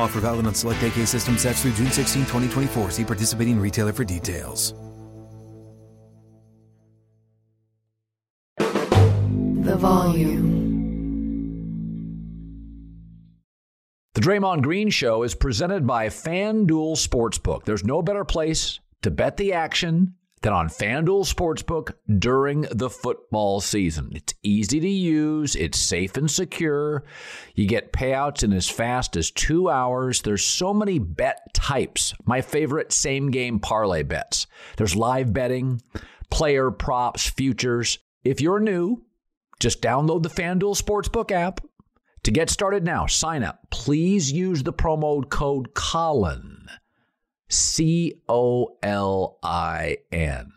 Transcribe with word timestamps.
Offer 0.00 0.20
valid 0.20 0.46
on 0.46 0.54
select 0.54 0.82
AK 0.82 1.06
system 1.06 1.36
sets 1.36 1.62
through 1.62 1.72
June 1.72 1.90
16, 1.90 2.22
2024. 2.22 2.90
See 2.90 3.04
participating 3.04 3.60
retailer 3.60 3.92
for 3.92 4.04
details. 4.04 4.72
The 8.58 9.76
volume. 9.76 10.50
The 14.14 14.20
Draymond 14.22 14.62
Green 14.62 14.88
Show 14.90 15.22
is 15.22 15.34
presented 15.34 15.86
by 15.86 16.08
FanDuel 16.08 16.96
Sportsbook. 16.96 17.64
There's 17.64 17.84
no 17.84 18.02
better 18.02 18.24
place 18.24 18.80
to 19.02 19.10
bet 19.10 19.36
the 19.36 19.52
action 19.52 20.14
than 20.42 20.52
on 20.52 20.68
FanDuel 20.68 21.30
Sportsbook 21.32 21.92
during 22.18 22.62
the 22.70 22.88
football 22.88 23.60
season. 23.60 24.10
It's 24.14 24.32
easy 24.42 24.80
to 24.80 24.88
use, 24.88 25.54
it's 25.54 25.78
safe 25.78 26.16
and 26.16 26.30
secure. 26.30 27.04
You 27.54 27.66
get 27.66 27.92
payouts 27.92 28.42
in 28.42 28.52
as 28.52 28.68
fast 28.68 29.16
as 29.16 29.30
two 29.30 29.68
hours. 29.68 30.22
There's 30.22 30.44
so 30.44 30.72
many 30.72 30.98
bet 30.98 31.52
types. 31.52 32.14
My 32.24 32.40
favorite 32.40 32.92
same 32.92 33.30
game 33.30 33.60
parlay 33.60 34.02
bets. 34.02 34.46
There's 34.76 34.96
live 34.96 35.32
betting, 35.32 35.82
player 36.30 36.70
props, 36.70 37.28
futures. 37.28 37.98
If 38.24 38.40
you're 38.40 38.60
new, 38.60 39.04
just 39.60 39.82
download 39.82 40.22
the 40.22 40.30
FanDuel 40.30 40.80
Sportsbook 40.80 41.30
app. 41.30 41.60
To 42.24 42.30
get 42.30 42.50
started 42.50 42.84
now, 42.84 43.06
sign 43.06 43.42
up. 43.42 43.60
Please 43.70 44.30
use 44.30 44.62
the 44.62 44.72
promo 44.72 45.28
code 45.28 45.74
Colin. 45.74 46.66
C 47.50 48.14
O 48.28 48.76
L 48.80 49.38
I 49.42 49.98
N. 50.12 50.52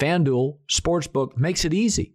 FanDuel 0.00 0.56
Sportsbook 0.66 1.36
makes 1.36 1.66
it 1.66 1.74
easy. 1.74 2.14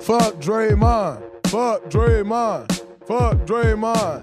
Fuck 0.00 0.34
Draymond. 0.34 1.22
Fuck 1.48 1.84
Draymond. 1.90 2.70
Fuck 3.06 3.38
Draymond. 3.38 4.22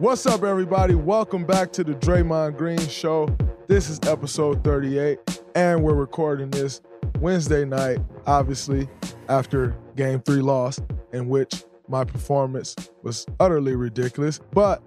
What's 0.00 0.26
up, 0.26 0.42
everybody? 0.42 0.96
Welcome 0.96 1.46
back 1.46 1.70
to 1.74 1.84
the 1.84 1.94
Draymond 1.94 2.56
Green 2.56 2.88
Show. 2.88 3.28
This 3.68 3.88
is 3.88 4.00
episode 4.08 4.64
38, 4.64 5.20
and 5.54 5.84
we're 5.84 5.94
recording 5.94 6.50
this 6.50 6.80
Wednesday 7.20 7.64
night, 7.64 7.98
obviously, 8.26 8.88
after 9.28 9.76
game 9.94 10.20
three 10.20 10.42
loss, 10.42 10.80
in 11.12 11.28
which 11.28 11.62
my 11.88 12.04
performance 12.04 12.76
was 13.02 13.26
utterly 13.40 13.76
ridiculous. 13.76 14.38
But, 14.52 14.82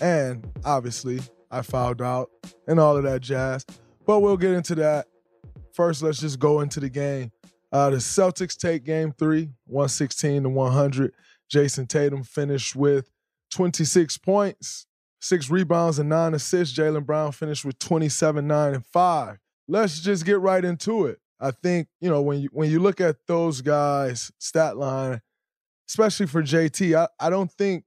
and 0.00 0.46
obviously, 0.64 1.20
I 1.50 1.62
fouled 1.62 2.02
out 2.02 2.30
and 2.66 2.78
all 2.78 2.96
of 2.96 3.04
that 3.04 3.20
jazz. 3.20 3.64
But 4.06 4.20
we'll 4.20 4.36
get 4.36 4.52
into 4.52 4.74
that. 4.76 5.06
First, 5.74 6.02
let's 6.02 6.20
just 6.20 6.38
go 6.38 6.60
into 6.60 6.80
the 6.80 6.88
game. 6.88 7.30
Uh, 7.70 7.90
the 7.90 7.96
Celtics 7.98 8.56
take 8.56 8.84
game 8.84 9.12
three, 9.12 9.50
116 9.66 10.44
to 10.44 10.48
100. 10.48 11.12
Jayson 11.48 11.86
Tatum 11.86 12.22
finished 12.22 12.74
with 12.74 13.10
26 13.50 14.18
points, 14.18 14.86
six 15.20 15.50
rebounds, 15.50 15.98
and 15.98 16.08
nine 16.08 16.34
assists. 16.34 16.76
Jaylen 16.76 17.06
Brown 17.06 17.32
finished 17.32 17.64
with 17.64 17.78
27, 17.78 18.46
9, 18.46 18.74
and 18.74 18.86
5. 18.86 19.38
Let's 19.66 20.00
just 20.00 20.24
get 20.24 20.40
right 20.40 20.64
into 20.64 21.06
it. 21.06 21.20
I 21.40 21.50
think, 21.52 21.88
you 22.00 22.10
know, 22.10 22.20
when 22.20 22.40
you 22.40 22.48
when 22.52 22.70
you 22.70 22.80
look 22.80 23.00
at 23.00 23.16
those 23.26 23.60
guys' 23.60 24.32
stat 24.38 24.76
line, 24.76 25.20
especially 25.88 26.26
for 26.26 26.42
JT, 26.42 26.96
I, 26.96 27.08
I 27.18 27.30
don't 27.30 27.50
think 27.50 27.84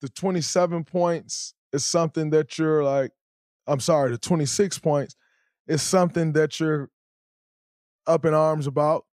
the 0.00 0.08
27 0.08 0.84
points 0.84 1.54
is 1.72 1.84
something 1.84 2.30
that 2.30 2.58
you're 2.58 2.84
like, 2.84 3.12
I'm 3.66 3.80
sorry, 3.80 4.10
the 4.10 4.18
26 4.18 4.78
points 4.80 5.16
is 5.66 5.82
something 5.82 6.32
that 6.32 6.60
you're 6.60 6.90
up 8.06 8.24
in 8.24 8.34
arms 8.34 8.66
about. 8.66 9.04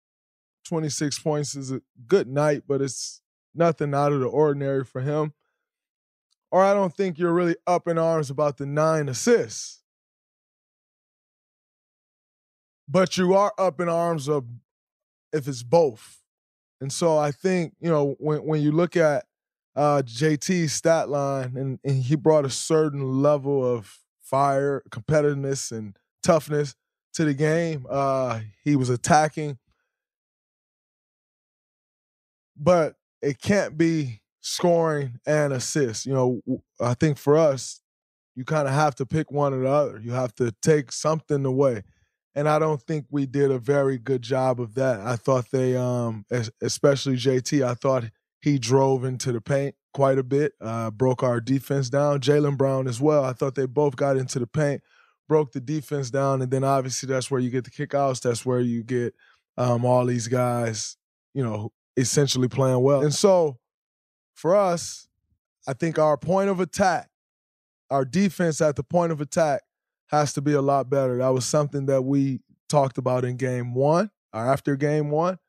26 0.65 1.19
points 1.19 1.55
is 1.55 1.71
a 1.71 1.81
good 2.07 2.27
night, 2.27 2.63
but 2.67 2.81
it's 2.81 3.21
nothing 3.55 3.93
out 3.93 4.11
of 4.11 4.19
the 4.19 4.27
ordinary 4.27 4.83
for 4.83 5.01
him. 5.01 5.33
Or 6.51 6.63
I 6.63 6.73
don't 6.73 6.93
think 6.93 7.17
you're 7.17 7.33
really 7.33 7.55
up 7.65 7.87
in 7.87 7.97
arms 7.97 8.29
about 8.29 8.57
the 8.57 8.65
nine 8.65 9.07
assists. 9.07 9.81
But 12.87 13.17
you 13.17 13.33
are 13.33 13.53
up 13.57 13.79
in 13.79 13.87
arms 13.87 14.27
of 14.27 14.45
if 15.31 15.47
it's 15.47 15.63
both. 15.63 16.20
And 16.81 16.91
so 16.91 17.17
I 17.17 17.31
think, 17.31 17.73
you 17.79 17.89
know, 17.89 18.15
when 18.19 18.39
when 18.39 18.61
you 18.61 18.71
look 18.71 18.97
at 18.97 19.25
uh, 19.75 20.01
JT's 20.03 20.73
stat 20.73 21.09
line 21.09 21.55
and, 21.55 21.79
and 21.83 22.03
he 22.03 22.15
brought 22.15 22.43
a 22.43 22.49
certain 22.49 23.21
level 23.21 23.63
of 23.63 23.99
fire, 24.19 24.83
competitiveness, 24.89 25.71
and 25.71 25.95
toughness 26.23 26.75
to 27.13 27.25
the 27.25 27.33
game. 27.33 27.85
Uh, 27.89 28.39
he 28.63 28.75
was 28.75 28.89
attacking, 28.89 29.57
but 32.57 32.95
it 33.21 33.41
can't 33.41 33.77
be 33.77 34.21
scoring 34.39 35.19
and 35.25 35.53
assists. 35.53 36.05
You 36.05 36.13
know, 36.13 36.41
I 36.79 36.93
think 36.93 37.17
for 37.17 37.37
us, 37.37 37.81
you 38.35 38.45
kind 38.45 38.67
of 38.67 38.73
have 38.73 38.95
to 38.95 39.05
pick 39.05 39.31
one 39.31 39.53
or 39.53 39.61
the 39.61 39.69
other. 39.69 40.01
You 40.03 40.11
have 40.11 40.33
to 40.35 40.53
take 40.61 40.91
something 40.91 41.45
away. 41.45 41.83
And 42.33 42.47
I 42.47 42.59
don't 42.59 42.81
think 42.81 43.05
we 43.09 43.25
did 43.25 43.51
a 43.51 43.59
very 43.59 43.97
good 43.97 44.21
job 44.21 44.61
of 44.61 44.75
that. 44.75 45.01
I 45.01 45.17
thought 45.17 45.51
they, 45.51 45.75
um, 45.75 46.25
especially 46.61 47.17
JT, 47.17 47.65
I 47.65 47.73
thought 47.73 48.05
he 48.41 48.57
drove 48.57 49.03
into 49.03 49.31
the 49.31 49.41
paint 49.41 49.75
quite 49.93 50.17
a 50.17 50.23
bit, 50.23 50.53
uh, 50.61 50.91
broke 50.91 51.23
our 51.23 51.41
defense 51.41 51.89
down. 51.89 52.21
Jaylen 52.21 52.57
Brown 52.57 52.87
as 52.87 53.01
well. 53.01 53.25
I 53.25 53.33
thought 53.33 53.55
they 53.55 53.65
both 53.65 53.95
got 53.97 54.15
into 54.15 54.39
the 54.39 54.47
paint, 54.47 54.81
broke 55.27 55.51
the 55.51 55.59
defense 55.59 56.09
down, 56.09 56.41
and 56.41 56.49
then 56.49 56.63
obviously 56.63 57.07
that's 57.07 57.29
where 57.29 57.41
you 57.41 57.49
get 57.49 57.65
the 57.65 57.71
kickouts. 57.71 58.21
That's 58.21 58.45
where 58.45 58.61
you 58.61 58.83
get 58.83 59.13
um, 59.57 59.83
all 59.83 60.05
these 60.05 60.29
guys, 60.29 60.95
you 61.33 61.43
know, 61.43 61.71
essentially 61.97 62.47
playing 62.47 62.81
well. 62.81 63.01
And 63.01 63.13
so 63.13 63.57
for 64.33 64.55
us, 64.55 65.09
I 65.67 65.73
think 65.73 65.99
our 65.99 66.17
point 66.17 66.49
of 66.49 66.59
attack, 66.61 67.09
our 67.89 68.05
defense 68.05 68.61
at 68.61 68.77
the 68.77 68.83
point 68.83 69.11
of 69.11 69.19
attack 69.19 69.61
has 70.11 70.33
to 70.33 70.41
be 70.41 70.53
a 70.53 70.61
lot 70.61 70.89
better. 70.89 71.17
That 71.17 71.29
was 71.29 71.45
something 71.45 71.85
that 71.85 72.01
we 72.01 72.41
talked 72.67 72.97
about 72.97 73.23
in 73.23 73.37
game 73.37 73.73
one 73.73 74.11
or 74.33 74.45
after 74.45 74.75
game 74.75 75.09
one. 75.09 75.39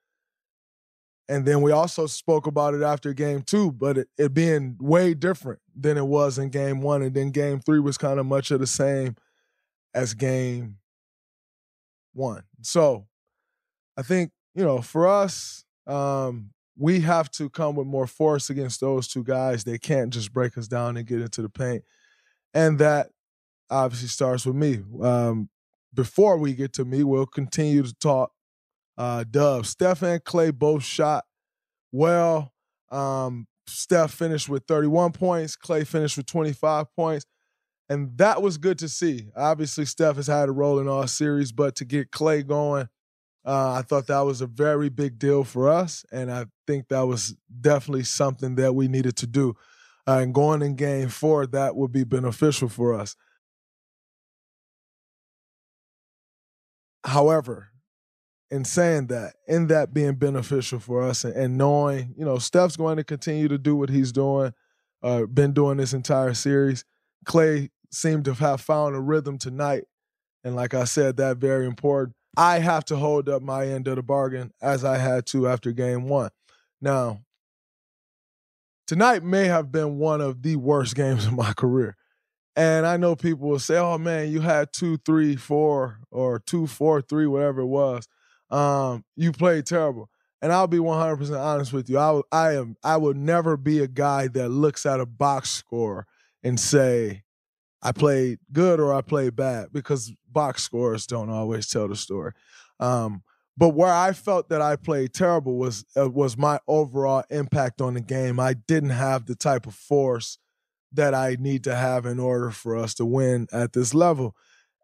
And 1.28 1.46
then 1.46 1.62
we 1.62 1.72
also 1.72 2.06
spoke 2.06 2.46
about 2.46 2.74
it 2.74 2.82
after 2.82 3.12
game 3.12 3.42
two, 3.42 3.72
but 3.72 3.98
it, 3.98 4.08
it, 4.18 4.34
being 4.34 4.76
way 4.80 5.14
different 5.14 5.60
than 5.74 5.96
it 5.96 6.06
was 6.06 6.38
in 6.38 6.50
game 6.50 6.80
one. 6.80 7.02
And 7.02 7.14
then 7.14 7.30
game 7.30 7.60
three 7.60 7.80
was 7.80 7.96
kind 7.96 8.20
of 8.20 8.26
much 8.26 8.50
of 8.50 8.60
the 8.60 8.66
same 8.66 9.16
as 9.94 10.14
game 10.14 10.76
one. 12.12 12.42
So 12.60 13.06
I 13.96 14.02
think, 14.02 14.32
you 14.54 14.64
know, 14.64 14.80
for 14.80 15.08
us, 15.08 15.64
um, 15.86 16.50
we 16.76 17.00
have 17.00 17.30
to 17.32 17.48
come 17.50 17.76
with 17.76 17.86
more 17.86 18.06
force 18.06 18.50
against 18.50 18.80
those 18.80 19.08
two 19.08 19.24
guys. 19.24 19.64
They 19.64 19.78
can't 19.78 20.12
just 20.12 20.32
break 20.32 20.58
us 20.58 20.68
down 20.68 20.96
and 20.96 21.06
get 21.06 21.20
into 21.20 21.42
the 21.42 21.48
paint. 21.48 21.84
And 22.54 22.78
that 22.78 23.08
obviously 23.72 24.08
starts 24.08 24.46
with 24.46 24.56
me. 24.56 24.80
Um, 25.02 25.48
before 25.94 26.36
we 26.38 26.54
get 26.54 26.72
to 26.74 26.84
me, 26.84 27.02
we'll 27.02 27.26
continue 27.26 27.82
to 27.82 27.94
talk 27.94 28.32
uh, 28.96 29.24
Dub. 29.30 29.66
Steph 29.66 30.02
and 30.02 30.22
Klay 30.22 30.52
both 30.54 30.84
shot 30.84 31.24
well. 31.90 32.52
Um, 32.90 33.46
Steph 33.66 34.12
finished 34.12 34.48
with 34.48 34.64
31 34.66 35.12
points, 35.12 35.56
Klay 35.56 35.86
finished 35.86 36.16
with 36.16 36.26
25 36.26 36.94
points. 36.94 37.24
And 37.88 38.16
that 38.18 38.40
was 38.40 38.58
good 38.58 38.78
to 38.78 38.88
see. 38.88 39.28
Obviously, 39.36 39.84
Steph 39.84 40.16
has 40.16 40.26
had 40.26 40.48
a 40.48 40.52
role 40.52 40.78
in 40.78 40.88
all 40.88 41.06
series, 41.06 41.52
but 41.52 41.74
to 41.76 41.84
get 41.84 42.10
Klay 42.10 42.46
going, 42.46 42.88
uh, 43.44 43.72
I 43.72 43.82
thought 43.82 44.06
that 44.06 44.20
was 44.20 44.40
a 44.40 44.46
very 44.46 44.88
big 44.88 45.18
deal 45.18 45.44
for 45.44 45.68
us. 45.68 46.04
And 46.12 46.30
I 46.30 46.46
think 46.66 46.88
that 46.88 47.06
was 47.06 47.34
definitely 47.60 48.04
something 48.04 48.54
that 48.54 48.74
we 48.74 48.88
needed 48.88 49.16
to 49.16 49.26
do. 49.26 49.56
Uh, 50.06 50.18
and 50.22 50.34
going 50.34 50.62
in 50.62 50.74
game 50.74 51.08
four, 51.08 51.46
that 51.48 51.76
would 51.76 51.92
be 51.92 52.04
beneficial 52.04 52.68
for 52.68 52.94
us. 52.94 53.16
However, 57.04 57.70
in 58.50 58.64
saying 58.64 59.06
that, 59.06 59.34
in 59.48 59.68
that 59.68 59.94
being 59.94 60.14
beneficial 60.14 60.78
for 60.78 61.02
us 61.02 61.24
and, 61.24 61.34
and 61.34 61.58
knowing, 61.58 62.14
you 62.16 62.24
know, 62.24 62.38
Steph's 62.38 62.76
going 62.76 62.98
to 62.98 63.04
continue 63.04 63.48
to 63.48 63.58
do 63.58 63.74
what 63.74 63.88
he's 63.88 64.12
doing, 64.12 64.52
uh, 65.02 65.24
been 65.26 65.52
doing 65.52 65.78
this 65.78 65.94
entire 65.94 66.34
series. 66.34 66.84
Klay 67.24 67.70
seemed 67.90 68.24
to 68.26 68.34
have 68.34 68.60
found 68.60 68.94
a 68.94 69.00
rhythm 69.00 69.38
tonight. 69.38 69.84
And 70.44 70.54
like 70.54 70.74
I 70.74 70.84
said, 70.84 71.16
that 71.16 71.38
very 71.38 71.66
important. 71.66 72.14
I 72.36 72.58
have 72.58 72.84
to 72.86 72.96
hold 72.96 73.28
up 73.28 73.42
my 73.42 73.66
end 73.66 73.88
of 73.88 73.96
the 73.96 74.02
bargain 74.02 74.52
as 74.60 74.84
I 74.84 74.98
had 74.98 75.26
to 75.26 75.48
after 75.48 75.72
game 75.72 76.08
one. 76.08 76.30
Now, 76.80 77.20
tonight 78.86 79.22
may 79.22 79.46
have 79.46 79.70
been 79.70 79.98
one 79.98 80.20
of 80.20 80.42
the 80.42 80.56
worst 80.56 80.94
games 80.94 81.26
of 81.26 81.32
my 81.32 81.52
career. 81.52 81.96
And 82.54 82.86
I 82.86 82.98
know 82.98 83.16
people 83.16 83.48
will 83.48 83.58
say, 83.58 83.78
oh 83.78 83.96
man, 83.96 84.30
you 84.30 84.40
had 84.40 84.72
two, 84.72 84.98
three, 84.98 85.36
four, 85.36 86.00
or 86.10 86.38
two, 86.38 86.66
four, 86.66 87.00
three, 87.00 87.26
whatever 87.26 87.62
it 87.62 87.66
was 87.66 88.06
um, 88.52 89.04
you 89.16 89.32
played 89.32 89.66
terrible. 89.66 90.10
And 90.40 90.52
I'll 90.52 90.66
be 90.66 90.78
100% 90.78 91.38
honest 91.40 91.72
with 91.72 91.88
you. 91.88 91.98
I, 91.98 92.20
I 92.30 92.54
am 92.54 92.76
I 92.84 92.96
will 92.96 93.14
never 93.14 93.56
be 93.56 93.80
a 93.80 93.86
guy 93.86 94.28
that 94.28 94.50
looks 94.50 94.84
at 94.84 95.00
a 95.00 95.06
box 95.06 95.50
score 95.50 96.06
and 96.42 96.58
say 96.60 97.22
I 97.80 97.92
played 97.92 98.38
good 98.52 98.78
or 98.78 98.92
I 98.92 99.00
played 99.02 99.36
bad 99.36 99.68
because 99.72 100.12
box 100.30 100.62
scores 100.62 101.06
don't 101.06 101.30
always 101.30 101.68
tell 101.68 101.88
the 101.88 101.96
story. 101.96 102.32
Um, 102.78 103.22
but 103.56 103.70
where 103.70 103.92
I 103.92 104.12
felt 104.12 104.48
that 104.48 104.60
I 104.60 104.76
played 104.76 105.14
terrible 105.14 105.56
was 105.56 105.84
uh, 105.96 106.10
was 106.10 106.36
my 106.36 106.58
overall 106.66 107.22
impact 107.30 107.80
on 107.80 107.94
the 107.94 108.00
game. 108.00 108.40
I 108.40 108.54
didn't 108.54 108.90
have 108.90 109.26
the 109.26 109.36
type 109.36 109.66
of 109.66 109.74
force 109.74 110.38
that 110.92 111.14
I 111.14 111.36
need 111.38 111.64
to 111.64 111.74
have 111.74 112.06
in 112.06 112.18
order 112.18 112.50
for 112.50 112.76
us 112.76 112.94
to 112.94 113.04
win 113.04 113.48
at 113.52 113.72
this 113.72 113.94
level. 113.94 114.34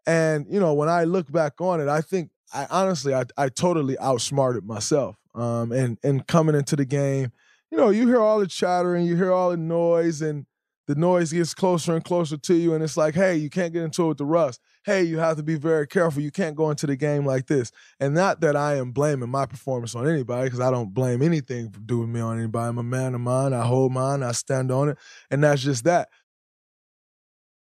And 0.07 0.45
you 0.49 0.59
know, 0.59 0.73
when 0.73 0.89
I 0.89 1.03
look 1.03 1.31
back 1.31 1.61
on 1.61 1.81
it, 1.81 1.87
I 1.87 2.01
think 2.01 2.31
I 2.53 2.67
honestly, 2.69 3.13
I, 3.13 3.25
I 3.37 3.49
totally 3.49 3.97
outsmarted 3.99 4.65
myself. 4.65 5.15
Um, 5.35 5.71
and 5.71 5.97
and 6.03 6.25
coming 6.27 6.55
into 6.55 6.75
the 6.75 6.85
game, 6.85 7.31
you 7.71 7.77
know, 7.77 7.89
you 7.89 8.07
hear 8.07 8.19
all 8.19 8.39
the 8.39 8.47
chatter 8.47 8.95
and 8.95 9.05
you 9.05 9.15
hear 9.15 9.31
all 9.31 9.51
the 9.51 9.57
noise, 9.57 10.21
and 10.21 10.45
the 10.89 10.95
noise 10.95 11.31
gets 11.31 11.53
closer 11.53 11.93
and 11.93 12.03
closer 12.03 12.35
to 12.35 12.55
you, 12.55 12.73
and 12.73 12.83
it's 12.83 12.97
like, 12.97 13.13
hey, 13.13 13.35
you 13.35 13.47
can't 13.47 13.71
get 13.71 13.83
into 13.83 14.05
it 14.05 14.07
with 14.07 14.17
the 14.17 14.25
rust. 14.25 14.59
Hey, 14.83 15.03
you 15.03 15.19
have 15.19 15.37
to 15.37 15.43
be 15.43 15.53
very 15.53 15.85
careful. 15.85 16.19
You 16.19 16.31
can't 16.31 16.55
go 16.55 16.71
into 16.71 16.87
the 16.87 16.95
game 16.95 17.27
like 17.27 17.45
this. 17.45 17.71
And 17.99 18.15
not 18.15 18.41
that 18.41 18.55
I 18.55 18.77
am 18.77 18.91
blaming 18.91 19.29
my 19.29 19.45
performance 19.45 19.93
on 19.93 20.09
anybody, 20.09 20.45
because 20.45 20.59
I 20.59 20.71
don't 20.71 20.91
blame 20.91 21.21
anything 21.21 21.69
for 21.69 21.79
doing 21.79 22.11
me 22.11 22.21
on 22.21 22.39
anybody. 22.39 22.69
I'm 22.69 22.79
a 22.79 22.83
man 22.83 23.13
of 23.13 23.21
mine. 23.21 23.53
I 23.53 23.61
hold 23.67 23.91
mine. 23.91 24.23
I 24.23 24.31
stand 24.31 24.71
on 24.71 24.89
it, 24.89 24.97
and 25.29 25.43
that's 25.43 25.61
just 25.61 25.83
that. 25.83 26.09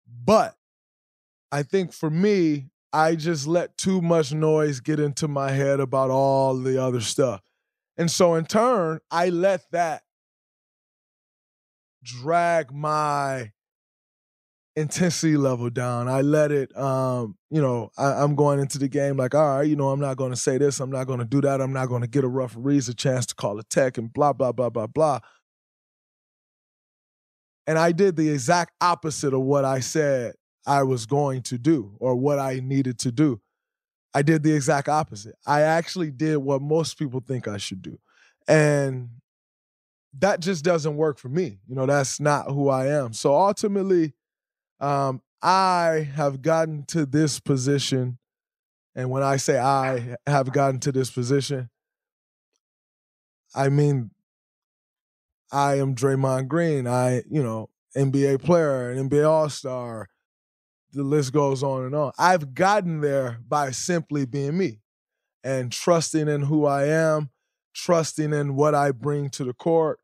But 0.07 0.55
I 1.51 1.63
think 1.63 1.95
for 1.95 2.11
me, 2.11 2.67
I 2.93 3.15
just 3.15 3.47
let 3.47 3.79
too 3.79 4.03
much 4.03 4.35
noise 4.35 4.81
get 4.81 5.01
into 5.01 5.29
my 5.29 5.51
head 5.51 5.81
about 5.81 6.11
all 6.11 6.59
the 6.59 6.77
other 6.77 7.01
stuff. 7.01 7.41
And 7.97 8.11
so 8.11 8.35
in 8.35 8.45
turn, 8.45 9.01
I 9.11 9.31
let 9.31 9.63
that 9.73 10.03
drag 12.05 12.73
my 12.73 13.53
intensity 14.77 15.37
level 15.37 15.71
down. 15.71 16.09
I 16.09 16.21
let 16.21 16.51
it, 16.51 16.77
um, 16.77 17.37
you 17.51 17.63
know, 17.63 17.91
I, 17.97 18.23
am 18.23 18.35
going 18.35 18.59
into 18.59 18.79
the 18.79 18.89
game 18.89 19.17
like, 19.17 19.35
all 19.35 19.59
right, 19.59 19.67
you 19.67 19.77
know, 19.77 19.91
I'm 19.91 20.01
not 20.01 20.17
going 20.17 20.33
to 20.33 20.37
say 20.37 20.59
this, 20.59 20.81
I'm 20.81 20.91
not 20.91 21.07
going 21.07 21.21
to 21.21 21.25
do 21.25 21.41
that, 21.43 21.61
I'm 21.61 21.73
not 21.73 21.87
going 21.87 22.03
to 22.03 22.09
get 22.09 22.25
a 22.25 22.29
referees 22.29 22.89
a 22.89 22.95
chance 22.95 23.27
to 23.27 23.35
call 23.35 23.59
a 23.59 23.63
tech 23.65 23.99
and 23.99 24.13
blah, 24.13 24.33
blah, 24.33 24.53
blah, 24.53 24.71
blah, 24.71 24.87
blah. 24.87 25.21
And 27.67 27.79
I 27.79 27.93
did 27.93 28.17
the 28.17 28.29
exact 28.31 28.73
opposite 28.81 29.33
of 29.33 29.41
what 29.41 29.65
I 29.65 29.81
said 29.81 30.35
I 30.67 30.83
was 30.83 31.07
going 31.07 31.43
to 31.43 31.59
do 31.59 31.97
or 31.99 32.17
what 32.17 32.39
I 32.39 32.61
needed 32.63 32.99
to 33.01 33.13
do. 33.13 33.41
I 34.13 34.23
did 34.23 34.43
the 34.43 34.55
exact 34.55 34.89
opposite. 34.89 35.35
I 35.47 35.63
actually 35.63 36.11
did 36.11 36.37
what 36.37 36.63
most 36.63 36.99
people 36.99 37.23
think 37.27 37.49
I 37.49 37.57
should 37.57 37.83
do. 37.83 37.99
And 38.47 39.09
that 40.19 40.41
just 40.41 40.65
doesn't 40.65 40.97
work 40.97 41.19
for 41.19 41.29
me. 41.29 41.59
You 41.67 41.75
know, 41.75 41.87
that's 41.87 42.21
not 42.21 42.51
who 42.51 42.69
I 42.69 42.87
am. 42.87 43.13
So 43.13 43.35
ultimately, 43.35 44.15
um, 44.81 45.23
I 45.43 46.09
have 46.15 46.43
gotten 46.43 46.85
to 46.87 47.05
this 47.05 47.41
position. 47.41 48.19
And 48.95 49.11
when 49.11 49.23
I 49.23 49.37
say 49.37 49.59
I 49.59 50.17
have 50.27 50.53
gotten 50.53 50.81
to 50.81 50.93
this 50.93 51.11
position, 51.11 51.69
I 53.55 53.69
mean, 53.69 54.11
I 55.53 55.79
am 55.79 55.95
Draymond 55.95 56.49
Green. 56.49 56.87
I, 56.87 57.23
you 57.29 57.43
know, 57.43 57.71
NBA 57.97 58.43
player, 58.43 58.91
an 58.91 59.09
NBA 59.09 59.29
All 59.29 59.49
Star, 59.49 60.09
the 60.93 61.03
list 61.03 61.33
goes 61.33 61.63
on 61.63 61.85
and 61.85 61.95
on. 61.95 62.13
I've 62.19 62.55
gotten 62.55 63.01
there 63.01 63.39
by 63.47 63.71
simply 63.71 64.27
being 64.27 64.57
me 64.57 64.81
and 65.43 65.71
trusting 65.71 66.29
in 66.29 66.43
who 66.43 66.65
I 66.65 66.87
am, 66.87 67.31
trusting 67.75 68.33
in 68.33 68.57
what 68.57 68.75
I 68.75 68.93
bring 68.93 69.29
to 69.31 69.45
the 69.45 69.53
court, 69.53 69.99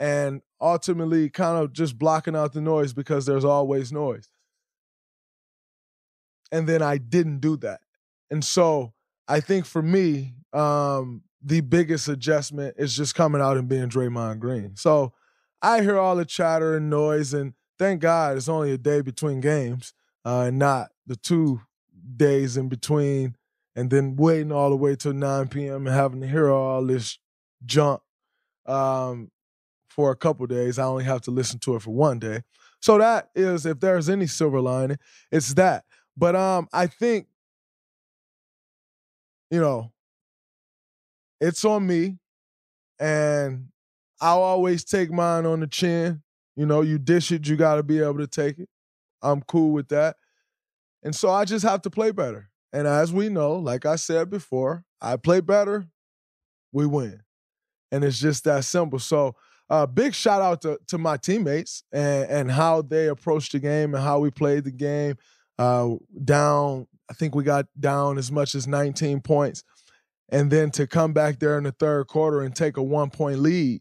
and 0.00 0.42
ultimately 0.60 1.30
kind 1.30 1.62
of 1.62 1.72
just 1.72 1.96
blocking 1.96 2.34
out 2.34 2.52
the 2.52 2.60
noise 2.60 2.92
because 2.92 3.26
there's 3.26 3.44
always 3.44 3.92
noise. 3.92 4.28
And 6.50 6.68
then 6.68 6.82
I 6.82 6.98
didn't 6.98 7.38
do 7.38 7.56
that. 7.58 7.80
And 8.30 8.44
so 8.44 8.92
I 9.28 9.38
think 9.38 9.66
for 9.66 9.82
me, 9.82 10.34
um, 10.52 11.22
the 11.40 11.60
biggest 11.60 12.08
adjustment 12.08 12.74
is 12.76 12.96
just 12.96 13.14
coming 13.14 13.40
out 13.40 13.56
and 13.56 13.68
being 13.68 13.88
Draymond 13.88 14.40
Green. 14.40 14.74
So 14.74 15.12
I 15.62 15.82
hear 15.82 15.96
all 15.96 16.16
the 16.16 16.24
chatter 16.24 16.76
and 16.76 16.90
noise, 16.90 17.32
and 17.32 17.54
thank 17.78 18.00
God 18.00 18.36
it's 18.36 18.48
only 18.48 18.72
a 18.72 18.78
day 18.78 19.00
between 19.00 19.40
games 19.40 19.94
uh, 20.24 20.50
not 20.52 20.90
the 21.06 21.16
two 21.16 21.62
days 22.16 22.56
in 22.56 22.68
between, 22.68 23.36
and 23.74 23.90
then 23.90 24.16
waiting 24.16 24.52
all 24.52 24.70
the 24.70 24.76
way 24.76 24.96
till 24.96 25.12
9 25.12 25.48
p.m. 25.48 25.86
and 25.86 25.96
having 25.96 26.20
to 26.20 26.28
hear 26.28 26.50
all 26.50 26.84
this 26.84 27.18
junk 27.64 28.00
um, 28.66 29.30
for 29.90 30.10
a 30.10 30.16
couple 30.16 30.46
days. 30.46 30.78
I 30.78 30.84
only 30.84 31.04
have 31.04 31.20
to 31.22 31.30
listen 31.30 31.58
to 31.60 31.76
it 31.76 31.82
for 31.82 31.90
one 31.90 32.18
day. 32.18 32.42
So 32.80 32.96
that 32.96 33.28
is, 33.34 33.66
if 33.66 33.80
there's 33.80 34.08
any 34.08 34.26
silver 34.26 34.60
lining, 34.60 34.98
it's 35.30 35.52
that. 35.54 35.84
But 36.16 36.34
um, 36.34 36.68
I 36.72 36.86
think, 36.86 37.26
you 39.50 39.60
know, 39.60 39.92
it's 41.40 41.64
on 41.64 41.86
me, 41.86 42.18
and 42.98 43.68
I'll 44.20 44.42
always 44.42 44.84
take 44.84 45.10
mine 45.10 45.44
on 45.44 45.60
the 45.60 45.66
chin. 45.66 46.22
You 46.56 46.66
know, 46.66 46.82
you 46.82 46.98
dish 46.98 47.32
it, 47.32 47.46
you 47.48 47.56
got 47.56 47.76
to 47.76 47.82
be 47.82 47.98
able 48.00 48.18
to 48.18 48.26
take 48.26 48.58
it. 48.58 48.68
I'm 49.22 49.42
cool 49.42 49.72
with 49.72 49.88
that. 49.88 50.16
And 51.02 51.14
so 51.14 51.30
I 51.30 51.44
just 51.44 51.64
have 51.64 51.82
to 51.82 51.90
play 51.90 52.10
better. 52.10 52.50
And 52.72 52.86
as 52.86 53.12
we 53.12 53.28
know, 53.28 53.54
like 53.54 53.86
I 53.86 53.96
said 53.96 54.30
before, 54.30 54.84
I 55.00 55.16
play 55.16 55.40
better, 55.40 55.86
we 56.72 56.86
win. 56.86 57.22
And 57.90 58.04
it's 58.04 58.20
just 58.20 58.44
that 58.44 58.64
simple. 58.64 58.98
So 58.98 59.34
uh, 59.70 59.86
big 59.86 60.14
shout 60.14 60.42
out 60.42 60.62
to, 60.62 60.78
to 60.88 60.98
my 60.98 61.16
teammates 61.16 61.84
and, 61.92 62.28
and 62.30 62.50
how 62.50 62.82
they 62.82 63.08
approached 63.08 63.52
the 63.52 63.58
game 63.58 63.94
and 63.94 64.02
how 64.02 64.18
we 64.18 64.30
played 64.30 64.64
the 64.64 64.70
game. 64.70 65.16
Uh, 65.58 65.94
down, 66.24 66.86
I 67.10 67.14
think 67.14 67.34
we 67.34 67.44
got 67.44 67.66
down 67.78 68.18
as 68.18 68.30
much 68.32 68.54
as 68.54 68.66
19 68.66 69.20
points. 69.20 69.62
And 70.28 70.50
then 70.50 70.70
to 70.72 70.86
come 70.86 71.12
back 71.12 71.38
there 71.38 71.56
in 71.58 71.64
the 71.64 71.72
third 71.72 72.06
quarter 72.06 72.42
and 72.42 72.54
take 72.54 72.76
a 72.76 72.82
one 72.82 73.10
point 73.10 73.38
lead 73.38 73.80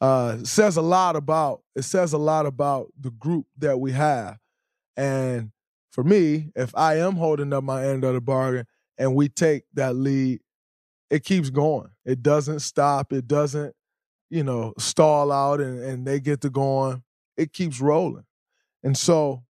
uh, 0.00 0.38
says 0.44 0.76
a 0.76 0.82
lot 0.82 1.16
about 1.16 1.62
it 1.74 1.82
says 1.82 2.12
a 2.12 2.18
lot 2.18 2.46
about 2.46 2.86
the 3.00 3.10
group 3.10 3.46
that 3.58 3.80
we 3.80 3.90
have 3.90 4.38
and 4.96 5.50
for 5.92 6.04
me, 6.04 6.52
if 6.54 6.72
I 6.76 6.98
am 6.98 7.16
holding 7.16 7.52
up 7.52 7.64
my 7.64 7.84
end 7.84 8.04
of 8.04 8.14
the 8.14 8.20
bargain 8.20 8.66
and 8.98 9.14
we 9.14 9.28
take 9.28 9.64
that 9.74 9.96
lead, 9.96 10.40
it 11.10 11.24
keeps 11.24 11.50
going. 11.50 11.88
It 12.04 12.22
doesn't 12.22 12.60
stop. 12.60 13.12
It 13.12 13.26
doesn't, 13.26 13.74
you 14.30 14.42
know, 14.42 14.74
stall 14.78 15.32
out 15.32 15.60
and, 15.60 15.82
and 15.82 16.06
they 16.06 16.20
get 16.20 16.40
to 16.42 16.50
going. 16.50 17.02
It 17.36 17.52
keeps 17.52 17.80
rolling. 17.80 18.24
And 18.82 18.96
so 18.96 19.44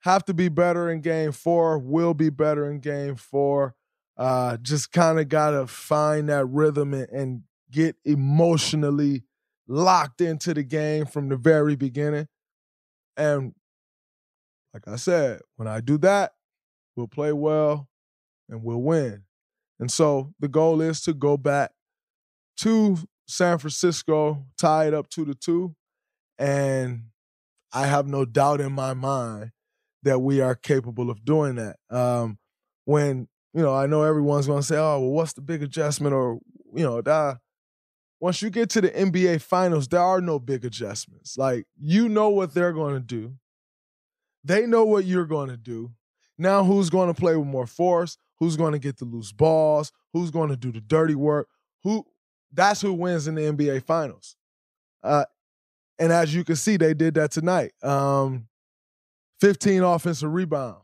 have 0.00 0.24
to 0.24 0.34
be 0.34 0.48
better 0.48 0.90
in 0.90 1.00
game 1.00 1.32
four, 1.32 1.78
will 1.78 2.14
be 2.14 2.30
better 2.30 2.70
in 2.70 2.80
game 2.80 3.14
four. 3.14 3.74
Uh, 4.16 4.56
just 4.58 4.92
kind 4.92 5.18
of 5.18 5.28
got 5.28 5.50
to 5.50 5.66
find 5.66 6.28
that 6.28 6.44
rhythm 6.46 6.92
and, 6.92 7.08
and 7.10 7.42
get 7.70 7.96
emotionally 8.04 9.22
locked 9.66 10.20
into 10.20 10.52
the 10.52 10.62
game 10.62 11.06
from 11.06 11.28
the 11.28 11.36
very 11.36 11.76
beginning. 11.76 12.28
And 13.16 13.54
like 14.74 14.88
I 14.88 14.96
said, 14.96 15.40
when 15.56 15.68
I 15.68 15.80
do 15.80 15.98
that, 15.98 16.32
we'll 16.96 17.08
play 17.08 17.32
well 17.32 17.88
and 18.48 18.62
we'll 18.62 18.82
win. 18.82 19.24
And 19.78 19.90
so 19.90 20.34
the 20.38 20.48
goal 20.48 20.80
is 20.80 21.00
to 21.02 21.14
go 21.14 21.36
back 21.36 21.72
to 22.58 22.98
San 23.32 23.58
Francisco, 23.58 24.44
tied 24.58 24.94
up 24.94 25.08
two 25.08 25.24
to 25.24 25.34
two. 25.34 25.74
And 26.38 27.04
I 27.72 27.86
have 27.86 28.06
no 28.06 28.24
doubt 28.24 28.60
in 28.60 28.72
my 28.72 28.94
mind 28.94 29.52
that 30.02 30.18
we 30.18 30.40
are 30.40 30.54
capable 30.54 31.10
of 31.10 31.24
doing 31.24 31.54
that. 31.56 31.76
Um, 31.90 32.38
when, 32.84 33.28
you 33.54 33.62
know, 33.62 33.74
I 33.74 33.86
know 33.86 34.02
everyone's 34.02 34.46
going 34.46 34.60
to 34.60 34.66
say, 34.66 34.76
oh, 34.76 35.00
well, 35.00 35.10
what's 35.10 35.32
the 35.32 35.40
big 35.40 35.62
adjustment? 35.62 36.14
Or, 36.14 36.40
you 36.74 36.84
know, 36.84 37.00
that. 37.00 37.38
Once 38.20 38.40
you 38.40 38.50
get 38.50 38.70
to 38.70 38.80
the 38.80 38.90
NBA 38.90 39.40
finals, 39.40 39.88
there 39.88 40.00
are 40.00 40.20
no 40.20 40.38
big 40.38 40.64
adjustments. 40.64 41.36
Like, 41.36 41.66
you 41.76 42.08
know 42.08 42.28
what 42.28 42.54
they're 42.54 42.72
going 42.72 42.94
to 42.94 43.00
do. 43.00 43.34
They 44.44 44.66
know 44.66 44.84
what 44.84 45.04
you're 45.04 45.26
going 45.26 45.48
to 45.48 45.56
do. 45.56 45.92
Now, 46.38 46.64
who's 46.64 46.88
going 46.88 47.12
to 47.12 47.20
play 47.20 47.34
with 47.36 47.48
more 47.48 47.66
force? 47.66 48.16
Who's 48.38 48.56
going 48.56 48.72
to 48.72 48.78
get 48.78 48.98
the 48.98 49.04
loose 49.06 49.32
balls? 49.32 49.90
Who's 50.12 50.30
going 50.30 50.50
to 50.50 50.56
do 50.56 50.70
the 50.70 50.80
dirty 50.80 51.14
work? 51.14 51.48
Who 51.82 52.06
that's 52.52 52.80
who 52.80 52.92
wins 52.92 53.26
in 53.26 53.34
the 53.34 53.42
NBA 53.42 53.84
finals. 53.84 54.36
Uh, 55.02 55.24
and 55.98 56.12
as 56.12 56.34
you 56.34 56.44
can 56.44 56.56
see, 56.56 56.76
they 56.76 56.94
did 56.94 57.14
that 57.14 57.30
tonight. 57.30 57.72
Um, 57.82 58.48
15 59.40 59.82
offensive 59.82 60.32
rebound. 60.32 60.76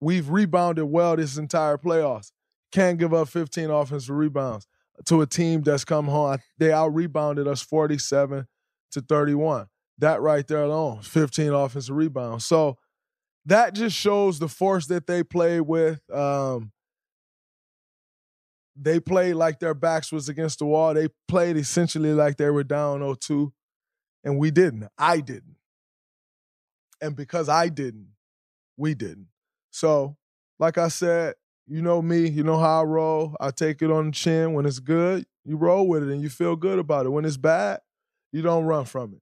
We've 0.00 0.28
rebounded 0.28 0.84
well 0.84 1.16
this 1.16 1.36
entire 1.36 1.76
playoffs. 1.76 2.32
Can't 2.72 2.98
give 2.98 3.14
up 3.14 3.28
15 3.28 3.70
offensive 3.70 4.14
rebounds 4.14 4.66
to 5.06 5.22
a 5.22 5.26
team 5.26 5.62
that's 5.62 5.84
come 5.84 6.06
home. 6.06 6.38
They 6.58 6.72
out 6.72 6.94
rebounded 6.94 7.48
us 7.48 7.62
47 7.62 8.46
to 8.92 9.00
31. 9.00 9.66
That 9.98 10.20
right 10.20 10.46
there 10.46 10.62
alone, 10.62 11.02
15 11.02 11.52
offensive 11.52 11.96
rebounds. 11.96 12.44
So 12.44 12.78
that 13.46 13.74
just 13.74 13.96
shows 13.96 14.38
the 14.38 14.48
force 14.48 14.86
that 14.86 15.06
they 15.06 15.22
played 15.22 15.62
with. 15.62 16.00
Um, 16.12 16.72
they 18.80 19.00
played 19.00 19.34
like 19.34 19.58
their 19.58 19.74
backs 19.74 20.12
was 20.12 20.28
against 20.28 20.60
the 20.60 20.66
wall. 20.66 20.94
They 20.94 21.08
played 21.26 21.56
essentially 21.56 22.12
like 22.12 22.36
they 22.36 22.50
were 22.50 22.64
down 22.64 23.00
0-2, 23.00 23.50
and 24.24 24.38
we 24.38 24.50
didn't. 24.50 24.88
I 24.96 25.20
didn't. 25.20 25.56
And 27.00 27.16
because 27.16 27.48
I 27.48 27.68
didn't, 27.68 28.08
we 28.76 28.94
didn't. 28.94 29.28
So, 29.70 30.16
like 30.58 30.78
I 30.78 30.88
said, 30.88 31.34
you 31.66 31.82
know 31.82 32.00
me, 32.00 32.28
you 32.28 32.42
know 32.42 32.58
how 32.58 32.80
I 32.80 32.84
roll. 32.84 33.36
I 33.40 33.50
take 33.50 33.82
it 33.82 33.90
on 33.90 34.06
the 34.06 34.12
chin. 34.12 34.54
When 34.54 34.66
it's 34.66 34.80
good, 34.80 35.26
you 35.44 35.56
roll 35.56 35.86
with 35.86 36.02
it 36.02 36.12
and 36.12 36.22
you 36.22 36.28
feel 36.28 36.56
good 36.56 36.78
about 36.78 37.06
it. 37.06 37.10
When 37.10 37.24
it's 37.24 37.36
bad, 37.36 37.80
you 38.32 38.42
don't 38.42 38.64
run 38.64 38.84
from 38.84 39.14
it. 39.14 39.20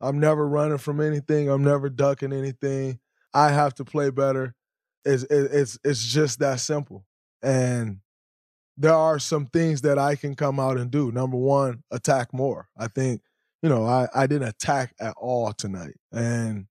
I'm 0.00 0.18
never 0.18 0.46
running 0.46 0.78
from 0.78 1.00
anything. 1.00 1.48
I'm 1.48 1.64
never 1.64 1.88
ducking 1.88 2.32
anything. 2.32 2.98
I 3.32 3.50
have 3.50 3.74
to 3.74 3.84
play 3.84 4.10
better. 4.10 4.54
It's 5.04 5.24
it's 5.30 5.78
it's 5.84 6.04
just 6.04 6.38
that 6.38 6.60
simple. 6.60 7.04
And 7.42 7.98
there 8.76 8.94
are 8.94 9.18
some 9.18 9.46
things 9.46 9.82
that 9.82 9.98
I 9.98 10.16
can 10.16 10.34
come 10.34 10.58
out 10.58 10.78
and 10.78 10.90
do. 10.90 11.12
Number 11.12 11.36
one, 11.36 11.82
attack 11.90 12.32
more. 12.32 12.68
I 12.76 12.88
think, 12.88 13.22
you 13.62 13.68
know, 13.68 13.84
I, 13.84 14.08
I 14.14 14.26
didn't 14.26 14.48
attack 14.48 14.94
at 15.00 15.14
all 15.16 15.52
tonight. 15.52 15.94
And 16.12 16.66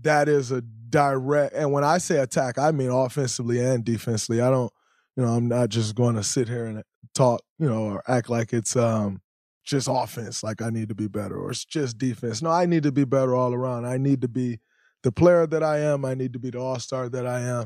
that 0.00 0.28
is 0.28 0.50
a 0.50 0.60
direct 0.60 1.54
and 1.54 1.72
when 1.72 1.84
I 1.84 1.98
say 1.98 2.18
attack, 2.18 2.58
I 2.58 2.72
mean 2.72 2.90
offensively 2.90 3.60
and 3.60 3.84
defensively. 3.84 4.40
I 4.40 4.50
don't, 4.50 4.72
you 5.16 5.24
know, 5.24 5.30
I'm 5.30 5.48
not 5.48 5.68
just 5.68 5.94
going 5.94 6.16
to 6.16 6.22
sit 6.22 6.48
here 6.48 6.66
and 6.66 6.82
talk, 7.14 7.42
you 7.58 7.68
know, 7.68 7.84
or 7.84 8.02
act 8.08 8.28
like 8.28 8.52
it's 8.52 8.74
um 8.74 9.20
just 9.64 9.88
offense, 9.90 10.42
like 10.42 10.60
I 10.60 10.70
need 10.70 10.88
to 10.90 10.94
be 10.94 11.08
better, 11.08 11.36
or 11.36 11.50
it's 11.50 11.64
just 11.64 11.96
defense. 11.98 12.42
No, 12.42 12.50
I 12.50 12.66
need 12.66 12.82
to 12.82 12.92
be 12.92 13.04
better 13.04 13.34
all 13.34 13.54
around. 13.54 13.86
I 13.86 13.96
need 13.96 14.20
to 14.22 14.28
be 14.28 14.60
the 15.02 15.12
player 15.12 15.46
that 15.46 15.62
I 15.62 15.78
am. 15.78 16.04
I 16.04 16.14
need 16.14 16.32
to 16.34 16.38
be 16.38 16.50
the 16.50 16.58
all-star 16.58 17.08
that 17.08 17.26
I 17.26 17.40
am. 17.40 17.64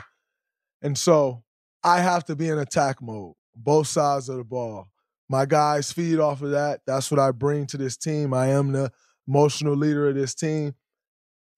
And 0.80 0.96
so 0.96 1.42
I 1.82 2.00
have 2.00 2.24
to 2.26 2.36
be 2.36 2.48
in 2.48 2.58
attack 2.58 3.00
mode, 3.00 3.34
both 3.54 3.86
sides 3.86 4.28
of 4.28 4.36
the 4.38 4.44
ball. 4.44 4.88
My 5.28 5.46
guys 5.46 5.92
feed 5.92 6.18
off 6.18 6.42
of 6.42 6.50
that. 6.50 6.80
That's 6.86 7.10
what 7.10 7.20
I 7.20 7.30
bring 7.30 7.66
to 7.66 7.76
this 7.76 7.96
team. 7.96 8.32
I 8.32 8.48
am 8.48 8.72
the 8.72 8.90
emotional 9.26 9.76
leader 9.76 10.08
of 10.08 10.14
this 10.14 10.34
team. 10.34 10.74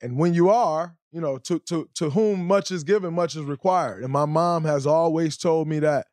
And 0.03 0.17
when 0.19 0.35
you 0.35 0.51
are, 0.51 0.97
you 1.13 1.21
know, 1.21 1.39
to 1.39 1.59
to 1.61 1.89
to 1.95 2.11
whom 2.11 2.47
much 2.47 2.71
is 2.71 2.85
given, 2.85 3.15
much 3.15 3.37
is 3.37 3.43
required. 3.43 4.03
And 4.03 4.13
my 4.13 4.25
mom 4.25 4.65
has 4.65 4.87
always 4.87 5.37
told 5.37 5.69
me 5.69 5.79
that 5.81 6.07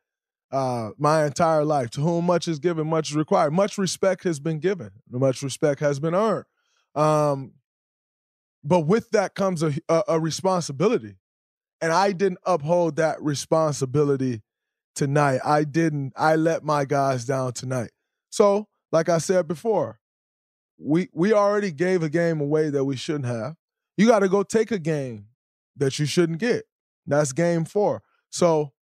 uh, 0.52 0.92
my 0.98 1.26
entire 1.26 1.64
life. 1.66 1.90
To 1.92 2.02
whom 2.02 2.26
much 2.26 2.48
is 2.48 2.60
given, 2.60 2.88
much 2.88 3.10
is 3.10 3.16
required. 3.16 3.52
Much 3.52 3.78
respect 3.78 4.24
has 4.24 4.40
been 4.40 4.60
given. 4.60 4.92
Much 5.10 5.42
respect 5.42 5.80
has 5.80 6.00
been 6.00 6.16
earned. 6.16 6.46
Um, 6.96 7.54
but 8.64 8.82
with 8.82 9.10
that 9.12 9.36
comes 9.36 9.64
a, 9.64 9.74
a, 9.88 10.04
a 10.10 10.20
responsibility. 10.20 11.16
And 11.82 11.92
I 11.92 12.12
didn't 12.12 12.40
uphold 12.46 12.96
that 12.96 13.22
responsibility 13.22 14.42
tonight. 14.96 15.42
I 15.46 15.64
didn't, 15.64 16.14
I 16.16 16.36
let 16.36 16.64
my 16.64 16.86
guys 16.86 17.26
down 17.26 17.54
tonight. 17.54 17.92
So, 18.30 18.68
like 18.92 19.10
I 19.10 19.20
said 19.20 19.48
before, 19.48 20.00
we 20.78 21.10
we 21.12 21.34
already 21.34 21.72
gave 21.72 22.04
a 22.04 22.10
game 22.10 22.40
away 22.40 22.70
that 22.70 22.86
we 22.86 22.96
shouldn't 22.96 23.26
have. 23.26 23.56
You 23.98 24.08
got 24.08 24.20
to 24.20 24.30
go 24.30 24.44
take 24.44 24.72
a 24.72 24.80
game 24.80 25.28
that 25.76 25.98
you 26.00 26.06
shouldn't 26.06 26.40
get. 26.40 26.66
That's 27.06 27.32
game 27.32 27.66
four. 27.66 28.04
So 28.30 28.74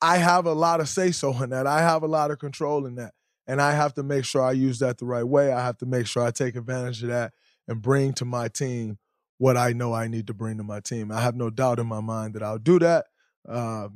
I 0.00 0.18
have 0.18 0.46
a 0.46 0.52
lot 0.52 0.80
of 0.80 0.88
say 0.88 1.10
so 1.10 1.32
in 1.42 1.50
that. 1.50 1.66
I 1.66 1.80
have 1.80 2.02
a 2.02 2.08
lot 2.08 2.30
of 2.30 2.38
control 2.38 2.86
in 2.86 2.96
that. 2.96 3.14
And 3.46 3.60
I 3.62 3.72
have 3.72 3.94
to 3.94 4.02
make 4.02 4.24
sure 4.24 4.42
I 4.42 4.52
use 4.52 4.80
that 4.80 4.98
the 4.98 5.06
right 5.06 5.24
way. 5.24 5.52
I 5.52 5.64
have 5.64 5.78
to 5.78 5.86
make 5.86 6.06
sure 6.06 6.22
I 6.22 6.30
take 6.30 6.56
advantage 6.56 7.02
of 7.02 7.08
that 7.08 7.32
and 7.68 7.80
bring 7.80 8.12
to 8.14 8.24
my 8.24 8.48
team 8.48 8.98
what 9.38 9.56
I 9.56 9.72
know 9.72 9.92
I 9.92 10.08
need 10.08 10.26
to 10.28 10.34
bring 10.34 10.56
to 10.58 10.64
my 10.64 10.80
team. 10.80 11.12
I 11.12 11.20
have 11.20 11.36
no 11.36 11.50
doubt 11.50 11.78
in 11.78 11.86
my 11.86 12.00
mind 12.00 12.34
that 12.34 12.42
I'll 12.42 12.58
do 12.58 12.78
that. 12.78 13.06
Uh, 13.48 13.88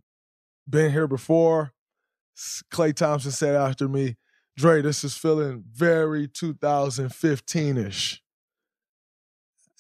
been 0.68 0.92
here 0.92 1.06
before. 1.06 1.72
Klay 2.72 2.94
Thompson 2.94 3.32
said 3.32 3.54
after 3.54 3.88
me, 3.88 4.16
Dre, 4.56 4.82
this 4.82 5.04
is 5.04 5.16
feeling 5.16 5.64
very 5.72 6.28
2015 6.28 7.76
ish. 7.78 8.22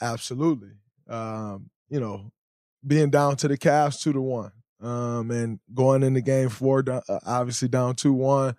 Absolutely. 0.00 0.72
Um, 1.08 1.70
you 1.88 2.00
know, 2.00 2.32
being 2.86 3.10
down 3.10 3.36
to 3.36 3.48
the 3.48 3.58
Cavs 3.58 4.00
two 4.00 4.12
to 4.12 4.20
one, 4.20 4.52
um, 4.80 5.30
and 5.30 5.60
going 5.74 6.02
in 6.02 6.14
the 6.14 6.22
game 6.22 6.48
four, 6.48 6.82
uh, 6.88 7.00
obviously 7.26 7.68
down 7.68 7.94
two 7.94 8.12
one. 8.12 8.56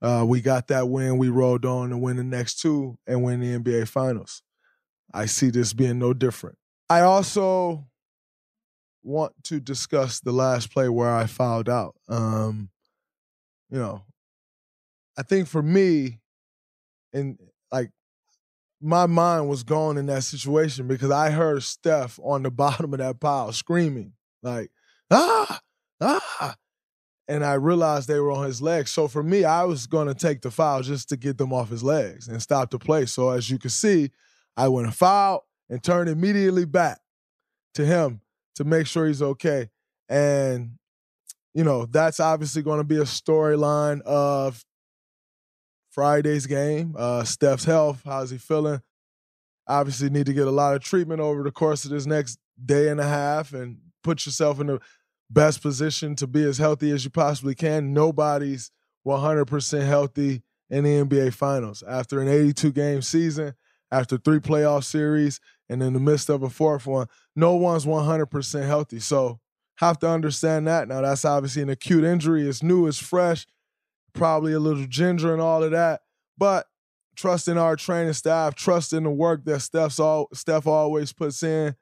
Uh, 0.00 0.24
we 0.26 0.40
got 0.40 0.66
that 0.66 0.88
win. 0.88 1.16
We 1.16 1.28
rolled 1.28 1.64
on 1.64 1.90
to 1.90 1.96
win 1.96 2.16
the 2.16 2.24
next 2.24 2.60
two 2.60 2.98
and 3.06 3.22
win 3.22 3.38
the 3.38 3.56
NBA 3.56 3.86
Finals. 3.86 4.42
I 5.12 5.26
see 5.26 5.50
this 5.50 5.72
being 5.72 5.98
no 5.98 6.14
different. 6.14 6.56
I 6.88 7.00
also 7.00 7.86
want 9.02 9.32
to 9.44 9.60
discuss 9.60 10.20
the 10.20 10.32
last 10.32 10.70
play 10.72 10.88
where 10.88 11.14
I 11.14 11.26
fouled 11.26 11.68
out. 11.68 11.96
Um, 12.08 12.70
you 13.70 13.78
know, 13.78 14.02
I 15.16 15.22
think 15.22 15.48
for 15.48 15.62
me, 15.62 16.20
and 17.12 17.38
like 17.70 17.90
my 18.80 19.06
mind 19.06 19.48
was 19.48 19.62
gone 19.62 19.98
in 19.98 20.06
that 20.06 20.24
situation 20.24 20.88
because 20.88 21.10
I 21.10 21.30
heard 21.30 21.62
Steph 21.62 22.18
on 22.22 22.42
the 22.42 22.50
bottom 22.50 22.92
of 22.92 22.98
that 22.98 23.20
pile 23.20 23.52
screaming, 23.52 24.12
like, 24.42 24.70
ah, 25.10 25.60
ah. 26.00 26.56
And 27.28 27.44
I 27.44 27.54
realized 27.54 28.08
they 28.08 28.18
were 28.18 28.32
on 28.32 28.44
his 28.44 28.60
legs. 28.60 28.90
So 28.90 29.08
for 29.08 29.22
me, 29.22 29.44
I 29.44 29.62
was 29.64 29.86
going 29.86 30.08
to 30.08 30.14
take 30.14 30.42
the 30.42 30.50
foul 30.50 30.82
just 30.82 31.08
to 31.10 31.16
get 31.16 31.38
them 31.38 31.52
off 31.52 31.70
his 31.70 31.82
legs 31.82 32.28
and 32.28 32.42
stop 32.42 32.70
the 32.70 32.78
play. 32.78 33.06
So 33.06 33.30
as 33.30 33.48
you 33.48 33.58
can 33.58 33.70
see, 33.70 34.10
I 34.56 34.68
went 34.68 34.86
and 34.86 34.96
foul 34.96 35.46
and 35.68 35.82
turned 35.82 36.08
immediately 36.08 36.64
back 36.64 37.00
to 37.74 37.84
him 37.84 38.20
to 38.56 38.64
make 38.64 38.86
sure 38.86 39.06
he's 39.06 39.22
okay. 39.22 39.70
And, 40.08 40.72
you 41.54 41.64
know, 41.64 41.86
that's 41.86 42.20
obviously 42.20 42.62
going 42.62 42.78
to 42.78 42.84
be 42.84 42.98
a 42.98 43.04
storyline 43.04 44.02
of 44.02 44.64
Friday's 45.90 46.46
game. 46.46 46.94
Uh, 46.98 47.24
Steph's 47.24 47.64
health, 47.64 48.02
how's 48.04 48.30
he 48.30 48.38
feeling? 48.38 48.82
Obviously, 49.66 50.10
need 50.10 50.26
to 50.26 50.32
get 50.32 50.48
a 50.48 50.52
lot 50.52 50.74
of 50.74 50.82
treatment 50.82 51.20
over 51.20 51.42
the 51.42 51.52
course 51.52 51.84
of 51.84 51.90
this 51.90 52.06
next 52.06 52.38
day 52.64 52.88
and 52.88 53.00
a 53.00 53.04
half 53.04 53.52
and 53.52 53.78
put 54.02 54.26
yourself 54.26 54.60
in 54.60 54.66
the 54.66 54.80
best 55.30 55.62
position 55.62 56.14
to 56.16 56.26
be 56.26 56.44
as 56.44 56.58
healthy 56.58 56.90
as 56.90 57.04
you 57.04 57.10
possibly 57.10 57.54
can. 57.54 57.92
Nobody's 57.92 58.70
100% 59.06 59.86
healthy 59.86 60.42
in 60.68 60.84
the 60.84 61.04
NBA 61.04 61.32
Finals. 61.34 61.82
After 61.82 62.20
an 62.20 62.28
82 62.28 62.72
game 62.72 63.02
season, 63.02 63.54
after 63.92 64.16
three 64.16 64.40
playoff 64.40 64.84
series 64.84 65.38
and 65.68 65.82
in 65.82 65.92
the 65.92 66.00
midst 66.00 66.28
of 66.28 66.42
a 66.42 66.50
fourth 66.50 66.86
one, 66.86 67.06
no 67.36 67.54
one's 67.54 67.86
100% 67.86 68.66
healthy. 68.66 68.98
So 68.98 69.38
have 69.76 69.98
to 70.00 70.08
understand 70.08 70.66
that. 70.66 70.88
Now 70.88 71.02
that's 71.02 71.24
obviously 71.24 71.62
an 71.62 71.70
acute 71.70 72.02
injury. 72.02 72.48
It's 72.48 72.62
new, 72.62 72.86
it's 72.86 72.98
fresh, 72.98 73.46
probably 74.14 74.54
a 74.54 74.58
little 74.58 74.86
ginger 74.86 75.32
and 75.32 75.42
all 75.42 75.62
of 75.62 75.70
that. 75.70 76.00
But 76.38 76.66
trust 77.14 77.48
in 77.48 77.58
our 77.58 77.76
training 77.76 78.14
staff, 78.14 78.54
trust 78.54 78.92
in 78.92 79.04
the 79.04 79.10
work 79.10 79.44
that 79.44 79.60
Steph's 79.60 80.00
all, 80.00 80.28
Steph 80.32 80.66
always 80.66 81.12
puts 81.12 81.42
in, 81.42 81.76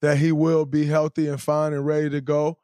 that 0.00 0.18
he 0.18 0.32
will 0.32 0.64
be 0.64 0.86
healthy 0.86 1.28
and 1.28 1.40
fine 1.40 1.72
and 1.72 1.86
ready 1.86 2.08
to 2.10 2.20
go 2.20 2.58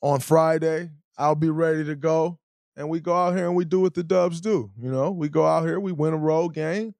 on 0.00 0.20
Friday. 0.20 0.90
I'll 1.16 1.34
be 1.34 1.50
ready 1.50 1.84
to 1.84 1.96
go. 1.96 2.38
And 2.76 2.88
we 2.88 3.00
go 3.00 3.12
out 3.12 3.34
here 3.36 3.46
and 3.46 3.56
we 3.56 3.64
do 3.64 3.80
what 3.80 3.94
the 3.94 4.04
Dubs 4.04 4.40
do. 4.40 4.70
You 4.80 4.90
know, 4.90 5.10
we 5.10 5.28
go 5.28 5.44
out 5.44 5.66
here, 5.66 5.80
we 5.80 5.90
win 5.90 6.14
a 6.14 6.18
road 6.18 6.54
game, 6.54 6.94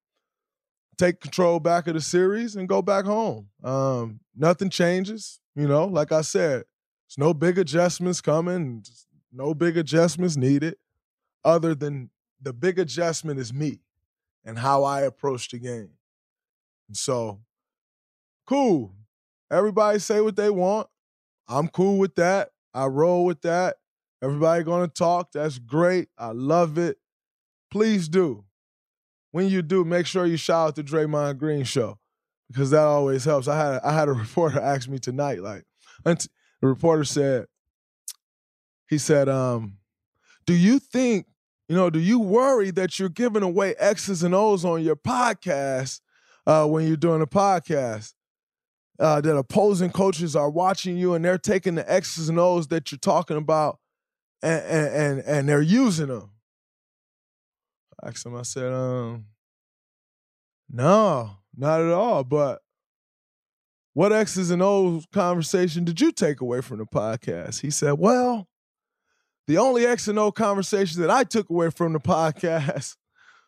take 0.99 1.21
control 1.21 1.61
back 1.61 1.87
of 1.87 1.95
the 1.95 2.01
series, 2.01 2.57
and 2.57 2.69
go 2.69 2.83
back 2.83 3.05
home. 3.05 3.49
Um, 3.63 4.21
nothing 4.37 4.71
changes. 4.71 5.41
You 5.55 5.67
know, 5.69 5.87
like 5.87 6.13
I 6.13 6.21
said, 6.21 6.65
there's 7.09 7.19
no 7.19 7.33
big 7.33 7.59
adjustments 7.59 8.21
coming, 8.21 8.85
no 9.33 9.55
big 9.55 9.77
adjustments 9.77 10.37
needed, 10.37 10.77
other 11.45 11.75
than 11.75 12.11
the 12.41 12.53
big 12.53 12.79
adjustment 12.79 13.41
is 13.41 13.53
me 13.53 13.81
and 14.45 14.59
how 14.59 14.85
I 14.85 15.03
approach 15.03 15.49
the 15.51 15.59
game. 15.59 15.91
And 16.89 16.97
so, 16.97 17.41
cool. 18.47 18.95
Everybody 19.51 19.99
say 19.99 20.21
what 20.21 20.37
they 20.37 20.51
want. 20.51 20.89
I'm 21.49 21.69
cool 21.69 21.99
with 21.99 22.15
that. 22.17 22.51
I 22.75 22.87
roll 22.87 23.25
with 23.25 23.41
that. 23.43 23.77
Everybody 24.23 24.65
gonna 24.65 24.89
talk. 24.89 25.33
That's 25.33 25.59
great. 25.59 26.09
I 26.19 26.33
love 26.33 26.77
it. 26.79 26.99
Please 27.71 28.09
do. 28.09 28.45
When 29.31 29.49
you 29.49 29.63
do, 29.63 29.85
make 29.85 30.07
sure 30.07 30.27
you 30.27 30.37
shout 30.37 30.69
out 30.69 30.77
the 30.77 30.83
Draymond 30.83 31.39
Green 31.39 31.65
show 31.65 31.99
because 32.49 32.71
that 32.71 32.85
always 32.85 33.25
helps. 33.25 33.47
I 33.49 33.57
had 33.57 33.81
I 33.83 33.93
had 33.93 34.09
a 34.09 34.13
reporter 34.25 34.61
ask 34.61 34.89
me 34.89 34.99
tonight, 34.99 35.41
like 35.43 35.65
the 36.05 36.29
reporter 36.67 37.05
said, 37.05 37.47
he 38.89 38.99
said, 38.99 39.29
um, 39.29 39.79
do 40.47 40.55
you 40.55 40.79
think, 40.79 41.27
you 41.69 41.77
know, 41.77 41.91
do 41.91 41.99
you 41.99 42.19
worry 42.19 42.71
that 42.73 42.99
you're 42.99 43.09
giving 43.09 43.43
away 43.43 43.75
X's 43.79 44.23
and 44.23 44.35
O's 44.35 44.65
on 44.65 44.83
your 44.83 44.97
podcast 44.97 46.01
uh, 46.47 46.67
when 46.67 46.87
you're 46.87 46.97
doing 46.97 47.23
a 47.23 47.27
podcast? 47.27 48.15
Uh, 48.99 49.21
that 49.21 49.37
opposing 49.37 49.91
coaches 49.91 50.35
are 50.35 50.51
watching 50.51 50.97
you 50.97 51.15
and 51.15 51.25
they're 51.25 51.39
taking 51.39 51.77
the 51.77 51.93
X's 51.93 52.29
and 52.29 52.41
O's 52.41 52.67
that 52.67 52.91
you're 52.91 52.99
talking 52.99 53.37
about 53.37 53.79
and 54.43 54.65
and 54.65 55.21
and, 55.21 55.49
they're 55.49 55.63
using 55.63 56.09
them. 56.09 56.31
Asked 58.05 58.27
him, 58.27 58.37
I 58.37 58.43
said, 58.43 58.73
um, 58.73 59.27
no, 60.71 61.31
not 61.57 61.81
at 61.81 61.91
all. 61.91 62.25
But 62.25 62.61
what 63.95 64.13
X's 64.13 64.51
and 64.51 64.63
O's 64.63 65.07
conversation 65.13 65.85
did 65.85 66.01
you 66.01 66.13
take 66.13 66.41
away 66.41 66.61
from 66.61 66.79
the 66.79 66.87
podcast? 66.87 67.61
He 67.61 67.71
said, 67.71 67.95
well, 67.95 68.49
the 69.49 69.59
only 69.59 69.87
X 69.87 70.07
and 70.09 70.19
O 70.19 70.31
conversation 70.31 71.01
that 71.01 71.11
I 71.11 71.25
took 71.25 71.49
away 71.51 71.71
from 71.71 71.95
the 71.95 72.01
podcast 72.01 72.97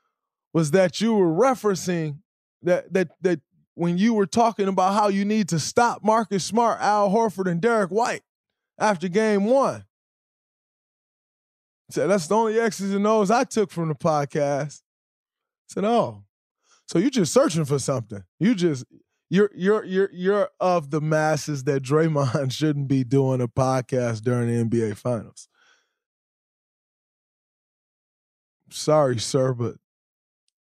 was 0.52 0.73
that 0.73 1.00
you 1.00 1.14
were 1.14 1.28
referencing 1.30 2.19
that 2.62 2.92
that 2.92 3.11
that 3.21 3.40
when 3.75 3.99
you 3.99 4.14
were 4.14 4.26
talking 4.26 4.66
about 4.66 4.95
how 4.95 5.09
you 5.09 5.25
need 5.25 5.49
to 5.50 5.59
stop 5.59 6.02
Marcus 6.02 6.42
Smart, 6.42 6.80
Al 6.80 7.11
Horford, 7.11 7.50
and 7.50 7.61
Derrick 7.61 7.90
White 7.90 8.23
after 8.78 9.09
game 9.09 9.45
one. 9.45 9.85
That's 11.94 12.26
the 12.26 12.35
only 12.35 12.59
X's 12.59 12.94
and 12.94 13.06
O's 13.06 13.30
I 13.30 13.44
took 13.44 13.70
from 13.70 13.88
the 13.88 13.94
podcast. 13.94 14.82
said, 15.68 15.85
oh, 15.85 16.25
so 16.87 16.99
you're 16.99 17.11
just 17.11 17.32
searching 17.32 17.64
for 17.64 17.78
something. 17.78 18.25
You 18.38 18.54
just 18.54 18.85
you're 19.28 19.50
you're 19.54 19.85
you're 19.85 20.11
you're 20.12 20.50
of 20.59 20.90
the 20.90 21.00
masses 21.00 21.64
that 21.64 21.82
Draymond 21.82 22.52
shouldn't 22.52 22.88
be 22.88 23.04
doing 23.04 23.40
a 23.40 23.49
podcast 23.49 24.23
during 24.23 24.49
the 24.49 24.64
NBA 24.64 24.97
Finals. 24.97 25.49
Sorry, 28.70 29.18
sir, 29.18 29.54
but 29.54 29.76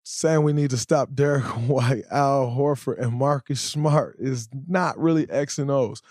saying 0.04 0.44
we 0.44 0.54
need 0.54 0.70
to 0.72 0.78
stop 0.78 1.14
Derrick 1.14 1.44
White, 1.68 2.04
Al 2.12 2.48
Horford, 2.48 3.00
and 3.00 3.14
Marcus 3.14 3.62
Smart 3.62 4.18
is 4.20 4.50
not 4.68 5.00
really 5.00 5.30
X 5.30 5.58
and 5.58 5.72
O's. 5.72 6.02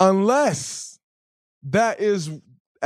Unless 0.00 0.98
that 1.64 2.00
is 2.00 2.30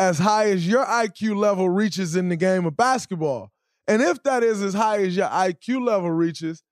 as 0.00 0.18
high 0.18 0.48
as 0.48 0.66
your 0.66 0.82
IQ 0.86 1.36
level 1.36 1.68
reaches 1.68 2.16
in 2.16 2.30
the 2.30 2.36
game 2.36 2.64
of 2.64 2.74
basketball. 2.74 3.52
And 3.86 4.00
if 4.00 4.22
that 4.22 4.42
is 4.42 4.62
as 4.62 4.72
high 4.72 5.02
as 5.02 5.14
your 5.14 5.26
IQ 5.26 5.86
level 5.86 6.10
reaches, 6.10 6.62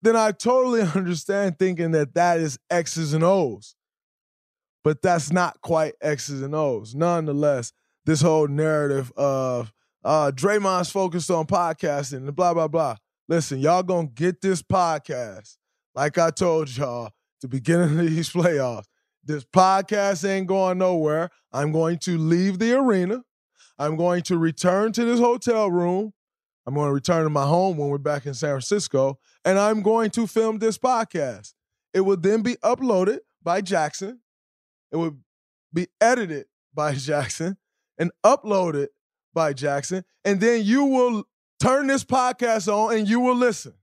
then 0.00 0.16
I 0.16 0.32
totally 0.32 0.80
understand 0.94 1.58
thinking 1.58 1.90
that 1.90 2.14
that 2.14 2.40
is 2.40 2.58
X's 2.70 3.12
and 3.12 3.22
O's. 3.22 3.74
But 4.82 5.02
that's 5.02 5.30
not 5.30 5.60
quite 5.60 5.92
X's 6.00 6.40
and 6.40 6.54
O's. 6.54 6.94
Nonetheless, 6.94 7.74
this 8.06 8.22
whole 8.22 8.48
narrative 8.48 9.12
of 9.14 9.70
uh, 10.02 10.32
Draymond's 10.34 10.90
focused 10.90 11.30
on 11.30 11.44
podcasting 11.44 12.28
and 12.28 12.34
blah, 12.34 12.54
blah, 12.54 12.68
blah. 12.68 12.96
Listen, 13.28 13.58
y'all 13.58 13.82
gonna 13.82 14.06
get 14.06 14.40
this 14.40 14.62
podcast. 14.62 15.56
Like 15.94 16.16
I 16.16 16.30
told 16.30 16.74
y'all, 16.74 17.10
the 17.42 17.48
beginning 17.48 17.98
of 17.98 18.06
these 18.06 18.30
playoffs. 18.32 18.86
This 19.26 19.44
podcast 19.44 20.28
ain't 20.28 20.46
going 20.46 20.78
nowhere. 20.78 21.30
I'm 21.52 21.72
going 21.72 21.98
to 21.98 22.16
leave 22.16 22.60
the 22.60 22.78
arena. 22.78 23.24
I'm 23.76 23.96
going 23.96 24.22
to 24.22 24.38
return 24.38 24.92
to 24.92 25.04
this 25.04 25.18
hotel 25.18 25.68
room. 25.68 26.12
I'm 26.64 26.74
going 26.74 26.88
to 26.88 26.94
return 26.94 27.24
to 27.24 27.30
my 27.30 27.44
home 27.44 27.76
when 27.76 27.88
we're 27.88 27.98
back 27.98 28.26
in 28.26 28.34
San 28.34 28.50
Francisco, 28.50 29.18
and 29.44 29.58
I'm 29.58 29.82
going 29.82 30.10
to 30.10 30.28
film 30.28 30.58
this 30.58 30.78
podcast. 30.78 31.54
It 31.92 32.02
will 32.02 32.16
then 32.16 32.42
be 32.42 32.54
uploaded 32.56 33.18
by 33.42 33.62
Jackson. 33.62 34.20
It 34.92 34.96
would 34.96 35.18
be 35.74 35.88
edited 36.00 36.46
by 36.72 36.94
Jackson 36.94 37.56
and 37.98 38.12
uploaded 38.24 38.88
by 39.34 39.52
Jackson. 39.52 40.04
And 40.24 40.40
then 40.40 40.62
you 40.64 40.84
will 40.84 41.24
turn 41.60 41.88
this 41.88 42.04
podcast 42.04 42.72
on 42.72 42.96
and 42.96 43.08
you 43.08 43.18
will 43.18 43.34
listen. 43.34 43.74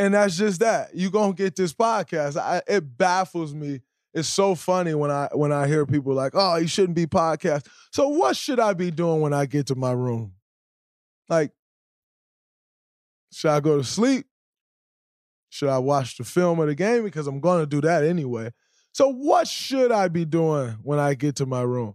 And 0.00 0.14
that's 0.14 0.38
just 0.38 0.60
that. 0.60 0.92
You're 0.94 1.10
gonna 1.10 1.34
get 1.34 1.54
this 1.54 1.74
podcast. 1.74 2.38
I, 2.38 2.62
it 2.66 2.96
baffles 2.96 3.52
me. 3.52 3.82
It's 4.14 4.28
so 4.28 4.54
funny 4.54 4.94
when 4.94 5.10
I 5.10 5.28
when 5.34 5.52
I 5.52 5.66
hear 5.66 5.84
people 5.84 6.14
like, 6.14 6.32
oh, 6.34 6.56
you 6.56 6.68
shouldn't 6.68 6.96
be 6.96 7.06
podcast. 7.06 7.66
So 7.92 8.08
what 8.08 8.34
should 8.34 8.58
I 8.58 8.72
be 8.72 8.90
doing 8.90 9.20
when 9.20 9.34
I 9.34 9.44
get 9.44 9.66
to 9.66 9.74
my 9.74 9.92
room? 9.92 10.32
Like, 11.28 11.52
should 13.30 13.50
I 13.50 13.60
go 13.60 13.76
to 13.76 13.84
sleep? 13.84 14.24
Should 15.50 15.68
I 15.68 15.76
watch 15.76 16.16
the 16.16 16.24
film 16.24 16.60
of 16.60 16.68
the 16.68 16.74
game? 16.74 17.04
Because 17.04 17.26
I'm 17.26 17.40
gonna 17.40 17.66
do 17.66 17.82
that 17.82 18.02
anyway. 18.02 18.52
So 18.92 19.12
what 19.12 19.48
should 19.48 19.92
I 19.92 20.08
be 20.08 20.24
doing 20.24 20.78
when 20.82 20.98
I 20.98 21.12
get 21.12 21.36
to 21.36 21.46
my 21.46 21.60
room? 21.60 21.94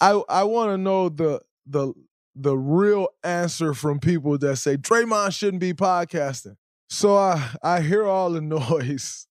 I 0.00 0.10
I 0.28 0.44
want 0.44 0.70
to 0.70 0.78
know 0.78 1.08
the 1.08 1.40
the 1.66 1.92
the 2.36 2.56
real 2.56 3.08
answer 3.24 3.74
from 3.74 3.98
people 3.98 4.38
that 4.38 4.56
say 4.58 4.76
Draymond 4.76 5.36
shouldn't 5.36 5.60
be 5.60 5.72
podcasting. 5.74 6.56
So 6.92 7.16
I 7.16 7.42
I 7.62 7.80
hear 7.80 8.04
all 8.04 8.30
the 8.30 8.40
noise 8.42 9.26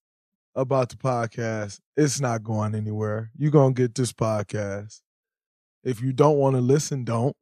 about 0.56 0.88
the 0.88 0.96
podcast. 0.96 1.78
It's 1.96 2.20
not 2.20 2.42
going 2.42 2.74
anywhere. 2.74 3.30
You're 3.38 3.52
gonna 3.52 3.72
get 3.72 3.94
this 3.94 4.12
podcast. 4.12 5.00
If 5.84 6.02
you 6.02 6.12
don't 6.12 6.38
want 6.38 6.56
to 6.56 6.60
listen, 6.60 7.04
don't. 7.04 7.36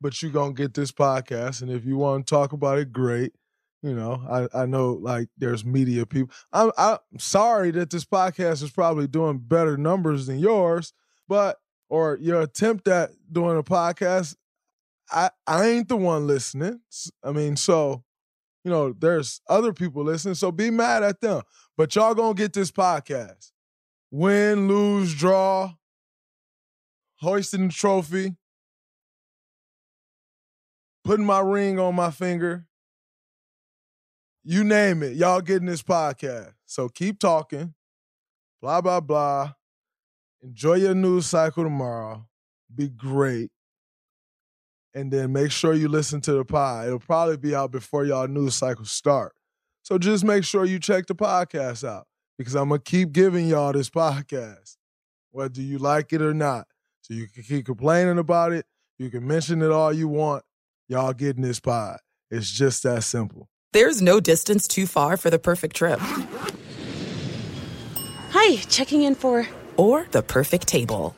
But 0.00 0.20
you're 0.20 0.32
gonna 0.32 0.52
get 0.52 0.74
this 0.74 0.90
podcast. 0.90 1.62
And 1.62 1.70
if 1.70 1.84
you 1.84 1.96
want 1.96 2.26
to 2.26 2.34
talk 2.34 2.52
about 2.52 2.78
it, 2.78 2.92
great. 2.92 3.32
You 3.84 3.94
know, 3.94 4.20
I, 4.28 4.62
I 4.62 4.66
know 4.66 4.94
like 4.94 5.28
there's 5.38 5.64
media 5.64 6.06
people. 6.06 6.34
I'm 6.52 6.72
I'm 6.76 6.98
sorry 7.18 7.70
that 7.70 7.90
this 7.90 8.04
podcast 8.04 8.64
is 8.64 8.72
probably 8.72 9.06
doing 9.06 9.38
better 9.38 9.76
numbers 9.76 10.26
than 10.26 10.40
yours, 10.40 10.92
but 11.28 11.58
or 11.88 12.18
your 12.20 12.40
attempt 12.40 12.88
at 12.88 13.10
doing 13.30 13.56
a 13.56 13.62
podcast, 13.62 14.34
I 15.08 15.30
I 15.46 15.68
ain't 15.68 15.88
the 15.88 15.96
one 15.96 16.26
listening. 16.26 16.80
I 17.22 17.30
mean, 17.30 17.54
so 17.54 18.02
you 18.64 18.70
know, 18.70 18.92
there's 18.92 19.40
other 19.48 19.72
people 19.72 20.04
listening, 20.04 20.34
so 20.34 20.52
be 20.52 20.70
mad 20.70 21.02
at 21.02 21.20
them. 21.20 21.42
But 21.76 21.94
y'all 21.94 22.14
gonna 22.14 22.34
get 22.34 22.52
this 22.52 22.70
podcast. 22.70 23.52
Win, 24.10 24.68
lose, 24.68 25.14
draw, 25.14 25.74
hoisting 27.16 27.68
the 27.68 27.72
trophy, 27.72 28.36
putting 31.04 31.24
my 31.24 31.40
ring 31.40 31.78
on 31.78 31.94
my 31.94 32.10
finger. 32.10 32.66
You 34.42 34.64
name 34.64 35.02
it, 35.02 35.16
y'all 35.16 35.40
getting 35.40 35.66
this 35.66 35.82
podcast. 35.82 36.54
So 36.66 36.88
keep 36.88 37.18
talking, 37.18 37.74
blah, 38.60 38.80
blah, 38.80 39.00
blah. 39.00 39.52
Enjoy 40.42 40.74
your 40.74 40.94
news 40.94 41.26
cycle 41.26 41.64
tomorrow. 41.64 42.26
Be 42.74 42.88
great 42.88 43.50
and 44.94 45.12
then 45.12 45.32
make 45.32 45.50
sure 45.50 45.72
you 45.72 45.88
listen 45.88 46.20
to 46.22 46.32
the 46.32 46.44
pod. 46.44 46.86
It'll 46.86 46.98
probably 46.98 47.36
be 47.36 47.54
out 47.54 47.70
before 47.70 48.04
y'all 48.04 48.26
news 48.28 48.54
cycle 48.54 48.84
start. 48.84 49.34
So 49.82 49.98
just 49.98 50.24
make 50.24 50.44
sure 50.44 50.64
you 50.64 50.78
check 50.78 51.06
the 51.06 51.14
podcast 51.14 51.88
out 51.88 52.06
because 52.38 52.54
I'm 52.54 52.68
gonna 52.68 52.80
keep 52.80 53.12
giving 53.12 53.46
y'all 53.46 53.72
this 53.72 53.90
podcast, 53.90 54.76
whether 55.30 55.60
you 55.60 55.78
like 55.78 56.12
it 56.12 56.22
or 56.22 56.34
not. 56.34 56.66
So 57.02 57.14
you 57.14 57.26
can 57.28 57.42
keep 57.42 57.66
complaining 57.66 58.18
about 58.18 58.52
it. 58.52 58.66
You 58.98 59.10
can 59.10 59.26
mention 59.26 59.62
it 59.62 59.70
all 59.70 59.92
you 59.92 60.08
want. 60.08 60.44
Y'all 60.88 61.12
getting 61.12 61.42
this 61.42 61.60
pod. 61.60 61.98
It's 62.30 62.50
just 62.50 62.82
that 62.82 63.02
simple. 63.02 63.48
There's 63.72 64.02
no 64.02 64.20
distance 64.20 64.66
too 64.66 64.86
far 64.86 65.16
for 65.16 65.30
the 65.30 65.38
perfect 65.38 65.76
trip. 65.76 66.00
Hi, 68.32 68.56
checking 68.68 69.02
in 69.02 69.14
for. 69.14 69.46
Or 69.76 70.06
the 70.10 70.22
perfect 70.22 70.66
table. 70.66 71.14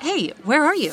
Hey, 0.00 0.28
where 0.44 0.64
are 0.64 0.76
you? 0.76 0.92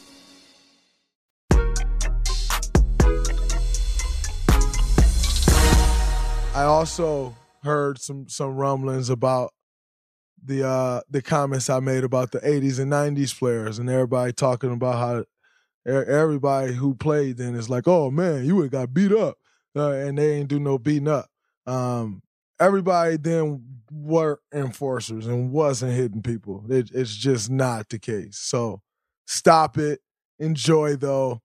I 6.53 6.63
also 6.63 7.33
heard 7.63 7.99
some 7.99 8.27
some 8.27 8.55
rumblings 8.55 9.09
about 9.09 9.53
the 10.43 10.67
uh 10.67 11.01
the 11.09 11.21
comments 11.21 11.69
I 11.69 11.79
made 11.79 12.03
about 12.03 12.31
the 12.31 12.39
80s 12.39 12.79
and 12.79 12.91
90s 12.91 13.37
players 13.37 13.79
and 13.79 13.89
everybody 13.89 14.33
talking 14.33 14.71
about 14.73 14.95
how 14.95 15.23
everybody 15.85 16.73
who 16.73 16.93
played 16.93 17.37
then 17.37 17.55
is 17.55 17.69
like, 17.69 17.87
oh 17.87 18.11
man, 18.11 18.45
you 18.45 18.57
would 18.57 18.71
got 18.71 18.93
beat 18.93 19.13
up, 19.13 19.37
uh, 19.75 19.91
and 19.91 20.17
they 20.17 20.33
ain't 20.33 20.49
do 20.49 20.59
no 20.59 20.77
beating 20.77 21.07
up. 21.07 21.29
Um, 21.65 22.21
everybody 22.59 23.17
then 23.17 23.63
were 23.91 24.41
enforcers 24.53 25.27
and 25.27 25.51
wasn't 25.51 25.93
hitting 25.93 26.21
people. 26.21 26.65
It, 26.69 26.91
it's 26.93 27.15
just 27.15 27.49
not 27.49 27.89
the 27.89 27.99
case. 27.99 28.37
So 28.37 28.81
stop 29.25 29.77
it. 29.77 30.01
Enjoy 30.37 30.95
though. 30.95 31.41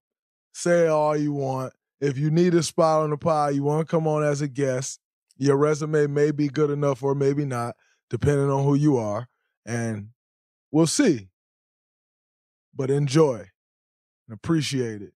Say 0.53 0.89
all 0.89 1.17
you 1.17 1.33
want. 1.33 1.75
If 2.01 2.19
you 2.19 2.31
need 2.31 2.55
a 2.55 2.63
spot 2.63 3.03
on 3.03 3.11
the 3.11 3.17
pod, 3.17 3.55
you 3.55 3.63
want 3.63 3.87
to 3.87 3.91
come 3.91 4.07
on 4.07 4.23
as 4.23 4.43
a 4.43 4.49
guest. 4.49 5.01
Your 5.39 5.57
resume 5.57 6.07
may 6.07 6.31
be 6.31 6.49
good 6.49 6.71
enough 6.71 7.03
or 7.03 7.15
maybe 7.15 7.45
not, 7.45 7.77
depending 8.11 8.51
on 8.51 8.65
who 8.65 8.75
you 8.75 8.97
are. 8.97 9.29
And 9.65 10.09
we'll 10.71 10.87
see. 10.87 11.29
But 12.75 12.91
enjoy 12.91 13.51
and 14.29 14.35
appreciate 14.35 15.03
it. 15.03 15.13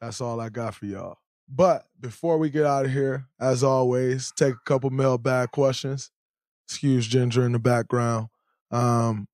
That's 0.00 0.20
all 0.20 0.40
I 0.40 0.48
got 0.48 0.74
for 0.74 0.86
y'all. 0.86 1.18
But 1.48 1.86
before 2.00 2.38
we 2.38 2.48
get 2.50 2.64
out 2.64 2.86
of 2.86 2.92
here, 2.92 3.26
as 3.38 3.62
always, 3.62 4.32
take 4.36 4.54
a 4.54 4.64
couple 4.64 4.90
mailbag 4.90 5.50
questions. 5.50 6.10
Excuse 6.66 7.06
Ginger 7.06 7.44
in 7.44 7.52
the 7.52 7.58
background. 7.58 8.28
Um, 8.70 9.28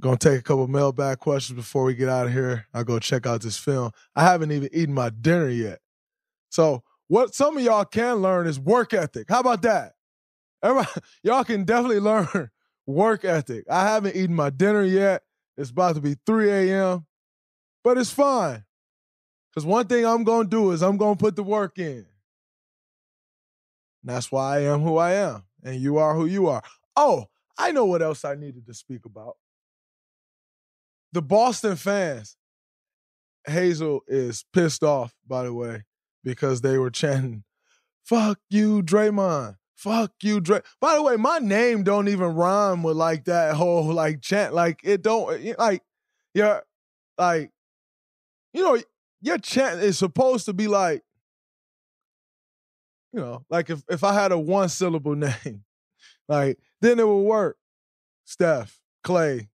gonna 0.00 0.16
take 0.16 0.40
a 0.40 0.42
couple 0.42 0.66
mailbag 0.66 1.18
questions 1.18 1.56
before 1.56 1.84
we 1.84 1.94
get 1.94 2.08
out 2.08 2.26
of 2.26 2.32
here. 2.32 2.66
I'll 2.72 2.84
go 2.84 2.98
check 2.98 3.26
out 3.26 3.42
this 3.42 3.58
film. 3.58 3.92
I 4.16 4.24
haven't 4.24 4.52
even 4.52 4.70
eaten 4.72 4.94
my 4.94 5.10
dinner 5.10 5.48
yet. 5.48 5.80
So 6.48 6.82
what 7.08 7.34
some 7.34 7.56
of 7.56 7.62
y'all 7.62 7.84
can 7.84 8.16
learn 8.16 8.46
is 8.46 8.58
work 8.58 8.94
ethic. 8.94 9.26
How 9.28 9.40
about 9.40 9.62
that? 9.62 9.92
Everybody, 10.62 10.90
y'all 11.22 11.44
can 11.44 11.64
definitely 11.64 12.00
learn 12.00 12.50
work 12.86 13.24
ethic. 13.24 13.64
I 13.70 13.84
haven't 13.84 14.16
eaten 14.16 14.34
my 14.34 14.50
dinner 14.50 14.82
yet. 14.82 15.22
It's 15.56 15.70
about 15.70 15.96
to 15.96 16.00
be 16.00 16.16
3 16.26 16.50
a.m. 16.50 17.06
But 17.84 17.98
it's 17.98 18.12
fine. 18.12 18.64
Because 19.50 19.66
one 19.66 19.86
thing 19.86 20.06
I'm 20.06 20.24
to 20.24 20.44
do 20.44 20.70
is 20.70 20.82
I'm 20.82 20.98
to 20.98 21.16
put 21.16 21.36
the 21.36 21.42
work 21.42 21.78
in. 21.78 22.06
And 24.02 24.04
that's 24.04 24.30
why 24.30 24.58
I 24.58 24.60
am 24.62 24.80
who 24.80 24.96
I 24.96 25.14
am. 25.14 25.42
And 25.64 25.80
you 25.80 25.98
are 25.98 26.14
who 26.14 26.26
you 26.26 26.46
are. 26.46 26.62
Oh, 26.96 27.26
I 27.58 27.72
know 27.72 27.84
what 27.84 28.02
else 28.02 28.24
I 28.24 28.34
needed 28.34 28.66
to 28.66 28.74
speak 28.74 29.04
about. 29.04 29.36
The 31.12 31.22
Boston 31.22 31.76
fans. 31.76 32.36
Hazel 33.46 34.02
is 34.06 34.44
pissed 34.52 34.82
off, 34.82 35.14
by 35.26 35.44
the 35.44 35.54
way, 35.54 35.84
because 36.22 36.60
they 36.60 36.76
were 36.76 36.90
chanting, 36.90 37.44
fuck 38.04 38.38
you, 38.50 38.82
Draymond. 38.82 39.56
Fuck 39.80 40.12
you, 40.22 40.42
Dray. 40.42 40.60
By 40.78 40.96
the 40.96 41.02
way, 41.02 41.16
my 41.16 41.38
name 41.38 41.84
don't 41.84 42.08
even 42.08 42.34
rhyme 42.34 42.82
with 42.82 42.98
like 42.98 43.24
that 43.24 43.54
whole 43.54 43.94
like 43.94 44.20
chant. 44.20 44.52
Like 44.52 44.80
it 44.84 45.00
don't 45.00 45.58
like 45.58 45.82
yeah, 46.34 46.60
like 47.16 47.50
you 48.52 48.62
know, 48.62 48.78
your 49.22 49.38
chant 49.38 49.80
is 49.80 49.96
supposed 49.96 50.44
to 50.44 50.52
be 50.52 50.68
like, 50.68 51.02
you 53.14 53.20
know, 53.20 53.46
like 53.48 53.70
if, 53.70 53.82
if 53.88 54.04
I 54.04 54.12
had 54.12 54.32
a 54.32 54.38
one 54.38 54.68
syllable 54.68 55.14
name, 55.16 55.64
like 56.28 56.58
then 56.82 57.00
it 57.00 57.06
would 57.06 57.22
work. 57.22 57.56
Steph, 58.26 58.80
Klay. 59.02 59.48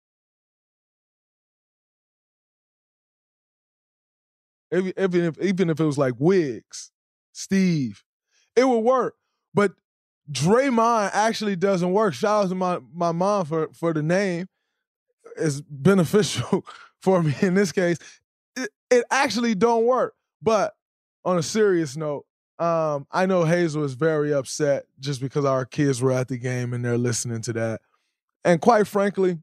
Even 4.74 4.94
if 4.98 5.40
even 5.42 5.70
if 5.70 5.80
it 5.80 5.86
was 5.86 5.98
like 5.98 6.16
Wiggs, 6.18 6.92
Steve, 7.32 8.04
it 8.56 8.68
would 8.68 8.80
work. 8.80 9.16
But 9.54 9.74
Draymond 10.32 11.12
actually 11.14 11.56
doesn't 11.56 11.92
work. 11.92 12.14
Shout 12.14 12.46
out 12.46 12.50
to 12.50 12.56
my, 12.56 12.80
my 12.94 13.12
mom 13.12 13.46
for, 13.46 13.70
for 13.74 13.94
the 13.94 14.02
name. 14.02 14.48
It's 15.38 15.62
beneficial 15.62 16.66
for 17.02 17.22
me 17.22 17.36
in 17.42 17.54
this 17.54 17.72
case 17.72 17.98
it, 18.56 18.70
it 18.90 19.06
actually 19.12 19.56
don't 19.56 19.86
work. 19.86 20.16
But 20.42 20.74
on 21.26 21.38
a 21.38 21.44
serious 21.44 21.96
note, 21.96 22.26
um, 22.60 23.08
I 23.12 23.26
know 23.26 23.44
Hazel 23.46 23.84
is 23.84 23.94
very 23.94 24.34
upset 24.34 24.86
just 25.00 25.22
because 25.22 25.46
our 25.46 25.66
kids 25.66 26.02
were 26.02 26.12
at 26.12 26.28
the 26.28 26.38
game 26.38 26.74
and 26.74 26.84
they're 26.84 26.98
listening 26.98 27.42
to 27.44 27.54
that. 27.54 27.82
And 28.44 28.62
quite 28.62 28.88
frankly, 28.88 29.40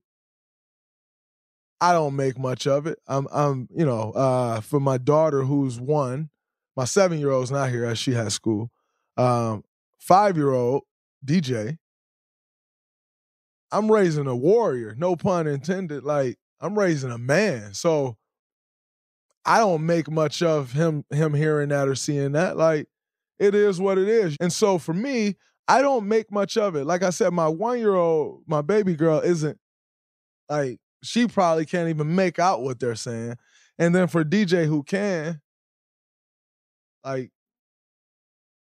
I 1.81 1.93
don't 1.93 2.17
make 2.17 2.39
much 2.39 2.67
of 2.67 2.87
it. 2.87 2.99
I'm, 3.09 3.27
I'm, 3.33 3.69
you 3.75 3.87
know, 3.87 4.13
uh, 4.13 4.61
for 4.61 4.81
my 4.81 4.99
daughter 4.99 5.43
who's 5.43 5.81
one, 5.81 6.31
my 6.77 6.85
seven 6.85 7.19
year 7.19 7.31
old's 7.31 7.51
not 7.51 7.71
here 7.71 7.85
as 7.85 7.99
she 7.99 8.13
has 8.13 8.35
school. 8.35 8.71
Um, 9.17 9.65
five 9.99 10.37
year 10.37 10.53
old 10.53 10.83
DJ. 11.25 11.79
I'm 13.73 13.91
raising 13.91 14.27
a 14.27 14.35
warrior, 14.37 14.95
no 14.99 15.17
pun 15.17 15.47
intended. 15.47 16.05
Like 16.05 16.39
I'm 16.61 16.79
raising 16.79 17.11
a 17.11 17.19
man. 17.19 17.75
So 17.75 18.17
I 19.45 19.59
don't 19.59 19.87
make 19.87 20.11
much 20.11 20.43
of 20.43 20.73
him 20.73 21.05
him 21.11 21.35
hearing 21.35 21.71
that 21.71 21.89
or 21.89 21.95
seeing 21.95 22.33
that. 22.33 22.57
Like 22.57 22.89
it 23.39 23.55
is 23.55 23.81
what 23.81 23.99
it 23.99 24.09
is. 24.09 24.37
And 24.41 24.53
so 24.53 24.79
for 24.79 24.93
me, 24.93 25.37
I 25.67 25.83
don't 25.83 26.09
make 26.09 26.31
much 26.31 26.57
of 26.57 26.77
it. 26.77 26.85
Like 26.85 27.03
I 27.03 27.11
said, 27.11 27.33
my 27.33 27.49
one 27.49 27.79
year 27.79 27.95
old, 27.95 28.43
my 28.47 28.61
baby 28.61 28.95
girl 28.95 29.21
isn't 29.21 29.59
like 30.49 30.79
she 31.03 31.27
probably 31.27 31.67
can't 31.67 31.89
even 31.89 32.15
make 32.15 32.39
out 32.39 32.63
what 32.63 32.81
they're 32.81 32.95
saying. 32.95 33.37
And 33.79 33.95
then 33.95 34.09
for 34.09 34.25
DJ 34.25 34.67
who 34.67 34.83
can, 34.83 35.41
like, 37.05 37.31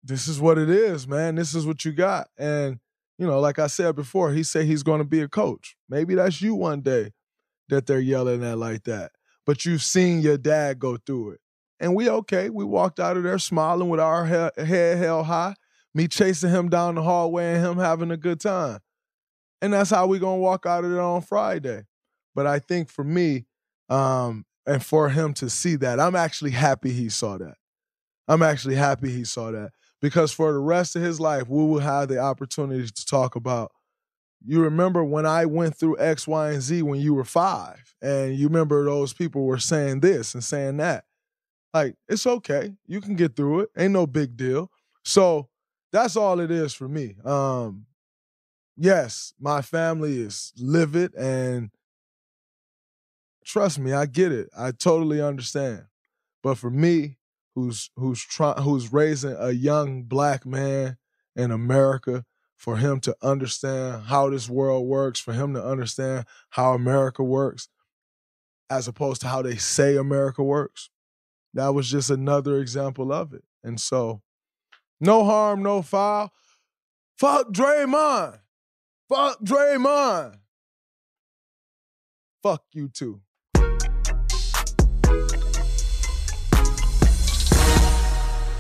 this 0.04 0.28
is 0.28 0.40
what 0.40 0.58
it 0.58 0.70
is, 0.70 1.08
man. 1.08 1.36
This 1.36 1.54
is 1.54 1.66
what 1.66 1.84
you 1.84 1.92
got. 1.92 2.30
And, 2.38 2.80
you 3.18 3.28
know, 3.28 3.40
like 3.40 3.60
I 3.60 3.68
said 3.68 3.96
before, 3.96 4.32
he 4.32 4.44
said 4.44 4.66
he's 4.66 4.84
going 4.84 5.00
to 5.00 5.06
be 5.06 5.20
a 5.22 5.28
coach. 5.28 5.76
Maybe 5.90 6.16
that's 6.16 6.42
you 6.42 6.56
one 6.56 6.82
day 6.82 7.12
that 7.68 7.86
they're 7.86 8.00
yelling 8.00 8.44
at 8.44 8.58
like 8.58 8.84
that 8.86 9.12
but 9.50 9.66
you've 9.66 9.82
seen 9.82 10.22
your 10.22 10.38
dad 10.38 10.78
go 10.78 10.96
through 10.96 11.32
it. 11.32 11.40
and 11.80 11.96
we 11.96 12.08
okay. 12.08 12.52
We 12.52 12.64
walked 12.64 13.00
out 13.00 13.18
of 13.18 13.24
there 13.24 13.40
smiling 13.40 13.90
with 13.90 14.00
our 14.00 14.28
he- 14.28 14.64
head 14.64 15.00
held 15.00 15.26
high, 15.26 15.56
me 15.92 16.08
chasing 16.08 16.52
him 16.52 16.70
down 16.70 16.94
the 16.94 17.02
hallway 17.02 17.56
and 17.56 17.66
him 17.66 17.78
having 17.80 18.12
a 18.12 18.18
good 18.18 18.40
time. 18.40 18.78
And 19.60 19.74
that's 19.74 19.90
how 19.90 20.06
we're 20.06 20.20
going 20.20 20.38
to 20.38 20.44
walk 20.44 20.68
out 20.68 20.84
of 20.84 20.92
there 20.92 21.02
on 21.02 21.24
Friday. 21.24 21.86
But 22.36 22.48
I 22.48 22.60
think 22.60 22.90
for 22.90 23.04
me, 23.04 23.46
um, 23.90 24.46
and 24.66 24.84
for 24.86 25.10
him 25.10 25.34
to 25.36 25.50
see 25.50 25.76
that, 25.78 26.00
I'm 26.00 26.16
actually 26.16 26.52
happy 26.52 26.92
he 26.92 27.10
saw 27.10 27.38
that. 27.38 27.56
I'm 28.28 28.44
actually 28.44 28.76
happy 28.76 29.10
he 29.10 29.24
saw 29.24 29.52
that 29.52 29.72
because 30.02 30.32
for 30.32 30.54
the 30.54 30.60
rest 30.60 30.96
of 30.96 31.02
his 31.02 31.20
life, 31.20 31.48
we 31.48 31.64
will 31.66 31.80
have 31.80 32.08
the 32.10 32.20
opportunity 32.20 32.88
to 32.88 33.06
talk 33.06 33.36
about. 33.36 33.72
You 34.46 34.62
remember 34.62 35.04
when 35.04 35.26
I 35.26 35.46
went 35.46 35.76
through 35.76 36.00
X, 36.00 36.28
Y, 36.28 36.52
and 36.52 36.62
Z 36.62 36.84
when 36.84 37.02
you 37.02 37.14
were 37.14 37.26
five, 37.26 37.94
and 38.02 38.36
you 38.36 38.48
remember 38.48 38.86
those 38.86 39.12
people 39.14 39.44
were 39.46 39.58
saying 39.58 40.00
this 40.00 40.34
and 40.34 40.44
saying 40.44 40.78
that. 40.78 41.06
Like, 41.74 41.96
it's 42.08 42.26
okay. 42.26 42.74
You 42.88 43.02
can 43.02 43.16
get 43.16 43.36
through 43.36 43.62
it. 43.62 43.70
Ain't 43.78 43.94
no 43.94 44.08
big 44.08 44.38
deal. 44.38 44.72
So 45.04 45.50
that's 45.92 46.16
all 46.16 46.40
it 46.40 46.52
is 46.52 46.74
for 46.74 46.88
me. 46.88 47.16
Um, 47.26 47.86
yes, 48.78 49.34
my 49.40 49.62
family 49.62 50.20
is 50.22 50.54
livid 50.58 51.14
and 51.16 51.72
trust 53.46 53.80
me, 53.80 53.94
I 53.94 54.06
get 54.06 54.32
it. 54.32 54.50
I 54.58 54.72
totally 54.72 55.22
understand. 55.22 55.86
But 56.44 56.58
for 56.58 56.70
me, 56.70 57.18
who's 57.56 57.90
who's 57.96 58.22
trying 58.22 58.62
who's 58.64 58.94
raising 58.94 59.36
a 59.38 59.52
young 59.52 60.04
black 60.04 60.46
man 60.46 60.98
in 61.36 61.52
America 61.52 62.26
for 62.58 62.78
him 62.78 63.00
to 63.00 63.16
understand 63.22 64.04
how 64.08 64.30
this 64.30 64.50
world 64.50 64.86
works, 64.86 65.20
for 65.20 65.34
him 65.34 65.54
to 65.54 65.66
understand 65.66 66.26
how 66.50 66.74
America 66.74 67.24
works, 67.24 67.70
as 68.70 68.88
opposed 68.88 69.22
to 69.22 69.28
how 69.28 69.42
they 69.42 69.56
say 69.56 69.96
America 69.96 70.44
works. 70.44 70.90
That 71.54 71.70
was 71.70 71.90
just 71.90 72.10
another 72.10 72.60
example 72.60 73.12
of 73.12 73.34
it. 73.34 73.44
And 73.64 73.80
so, 73.80 74.22
no 75.00 75.24
harm, 75.24 75.64
no 75.64 75.82
foul. 75.82 76.32
Fuck 77.18 77.52
Draymond. 77.52 78.40
Fuck 79.08 79.40
Draymond. 79.42 80.36
Fuck 82.44 82.64
you 82.74 82.88
too. 82.90 83.22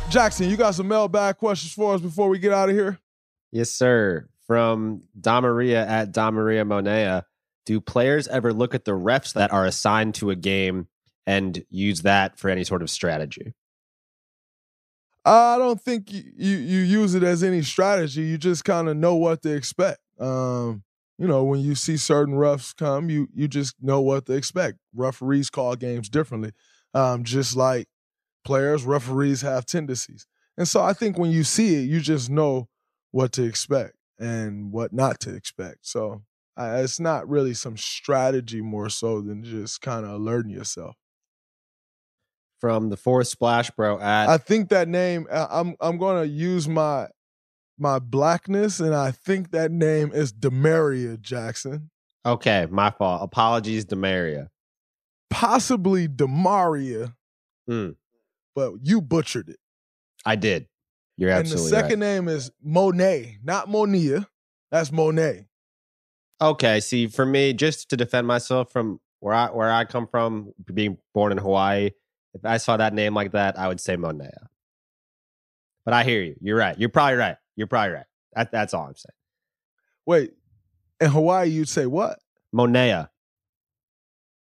Jackson, 0.10 0.50
you 0.50 0.58
got 0.58 0.74
some 0.74 0.88
mailbag 0.88 1.38
questions 1.38 1.72
for 1.72 1.93
us 1.93 2.02
before 2.02 2.30
we 2.30 2.39
get 2.39 2.52
out 2.52 2.67
of 2.67 2.76
here? 2.76 2.98
Yes, 3.52 3.69
sir. 3.69 4.28
From 4.48 5.04
Damaria 5.19 5.86
at 5.86 6.12
Damaria 6.12 6.65
Monea. 6.65 7.26
Do 7.67 7.80
players 7.80 8.28
ever 8.28 8.52
look 8.52 8.74
at 8.74 8.86
the 8.86 8.93
refs 8.93 9.34
that 9.34 9.54
are 9.54 9.65
assigned 9.65 10.15
to 10.15 10.32
a 10.32 10.36
game 10.36 10.88
and 11.28 11.63
use 11.69 12.02
that 12.02 12.39
for 12.39 12.50
any 12.50 12.63
sort 12.63 12.82
of 12.82 12.89
strategy? 12.89 13.54
I 15.26 15.60
don't 15.60 15.80
think 15.80 16.12
you, 16.12 16.24
you, 16.36 16.58
you 16.58 16.80
use 16.80 17.13
it 17.13 17.22
as 17.22 17.43
any 17.43 17.62
strategy. 17.62 18.22
You 18.22 18.39
just 18.39 18.65
kind 18.65 18.89
of 18.89 18.98
know 18.98 19.13
what 19.13 19.43
to 19.43 19.54
expect. 19.54 20.00
Um, 20.19 20.84
you 21.19 21.28
know, 21.28 21.43
when 21.43 21.60
you 21.60 21.76
see 21.76 21.98
certain 21.98 22.34
refs 22.34 22.76
come, 22.76 23.12
you 23.12 23.28
you 23.36 23.48
just 23.48 23.76
know 23.80 24.02
what 24.02 24.26
to 24.26 24.34
expect. 24.34 24.80
Referees 24.95 25.52
call 25.52 25.76
games 25.76 26.10
differently, 26.10 26.54
um, 26.95 27.24
just 27.24 27.56
like 27.56 27.88
players, 28.49 28.83
referees 28.83 29.41
have 29.41 29.63
tendencies. 29.63 30.25
And 30.57 30.67
so 30.67 30.81
I 30.81 30.93
think 30.93 31.19
when 31.19 31.29
you 31.29 31.43
see 31.43 31.75
it, 31.75 31.88
you 31.88 31.99
just 31.99 32.31
know 32.31 32.67
what 33.12 33.31
to 33.33 33.43
expect 33.43 33.93
and 34.17 34.71
what 34.71 34.91
not 34.91 35.19
to 35.19 35.35
expect. 35.35 35.77
So 35.83 36.23
uh, 36.57 36.81
it's 36.83 36.99
not 36.99 37.29
really 37.29 37.53
some 37.53 37.77
strategy 37.77 38.59
more 38.59 38.89
so 38.89 39.21
than 39.21 39.43
just 39.43 39.81
kind 39.81 40.03
of 40.03 40.13
alerting 40.13 40.51
yourself. 40.51 40.95
From 42.59 42.89
the 42.89 42.97
Forest 42.97 43.31
Splash 43.31 43.69
Bro 43.69 43.99
at 43.99 44.27
I 44.27 44.38
think 44.38 44.69
that 44.69 44.88
name 44.88 45.27
I'm 45.31 45.75
I'm 45.79 45.97
going 45.99 46.21
to 46.23 46.27
use 46.27 46.67
my 46.67 47.07
my 47.77 47.99
blackness 47.99 48.79
and 48.79 48.95
I 48.95 49.12
think 49.12 49.51
that 49.51 49.71
name 49.71 50.12
is 50.12 50.33
Demaria 50.33 51.21
Jackson. 51.21 51.91
Okay, 52.25 52.67
my 52.69 52.89
fault. 52.89 53.21
Apologies, 53.23 53.85
Demaria. 53.85 54.49
Possibly 55.29 56.07
Demaria. 56.09 57.13
Mm. 57.69 57.95
But 58.60 58.74
you 58.84 59.00
butchered 59.00 59.48
it. 59.48 59.60
I 60.26 60.36
did. 60.36 60.67
You're 61.15 61.30
absolutely 61.30 61.72
right. 61.72 61.84
And 61.84 61.84
the 61.84 61.88
second 61.89 62.00
right. 62.02 62.13
name 62.15 62.28
is 62.28 62.52
Monet, 62.62 63.38
not 63.41 63.69
Monia. 63.69 64.28
That's 64.69 64.91
Monet. 64.91 65.48
Okay, 66.41 66.82
see, 66.82 67.08
for 67.08 67.26
me, 67.26 67.54
just 67.54 67.89
to 67.91 67.95
defend 67.95 68.28
myself 68.28 68.69
from 68.69 69.00
where 69.22 69.34
I 69.34 69.48
where 69.48 69.72
I 69.72 69.86
come 69.86 70.08
from, 70.08 70.52
being 70.74 70.98
born 71.13 71.32
in 71.32 71.38
Hawaii, 71.38 71.91
if 72.34 72.43
I 72.43 72.58
saw 72.58 72.76
that 72.76 72.93
name 72.93 73.13
like 73.13 73.32
that, 73.32 73.58
I 73.58 73.69
would 73.69 73.80
say 73.80 73.95
Monea. 73.95 74.48
But 75.86 75.93
I 75.93 76.04
hear 76.04 76.22
you. 76.22 76.36
You're 76.41 76.58
right. 76.58 76.78
You're 76.78 76.89
probably 76.89 77.15
right. 77.15 77.38
You're 77.56 77.67
probably 77.67 77.93
right. 77.93 78.06
That, 78.34 78.52
that's 78.52 78.74
all 78.74 78.88
I'm 78.88 78.95
saying. 78.95 79.15
Wait, 80.06 80.34
in 81.00 81.10
Hawaii 81.12 81.48
you'd 81.48 81.69
say 81.69 81.86
what? 81.86 82.19
Monea. 82.54 83.08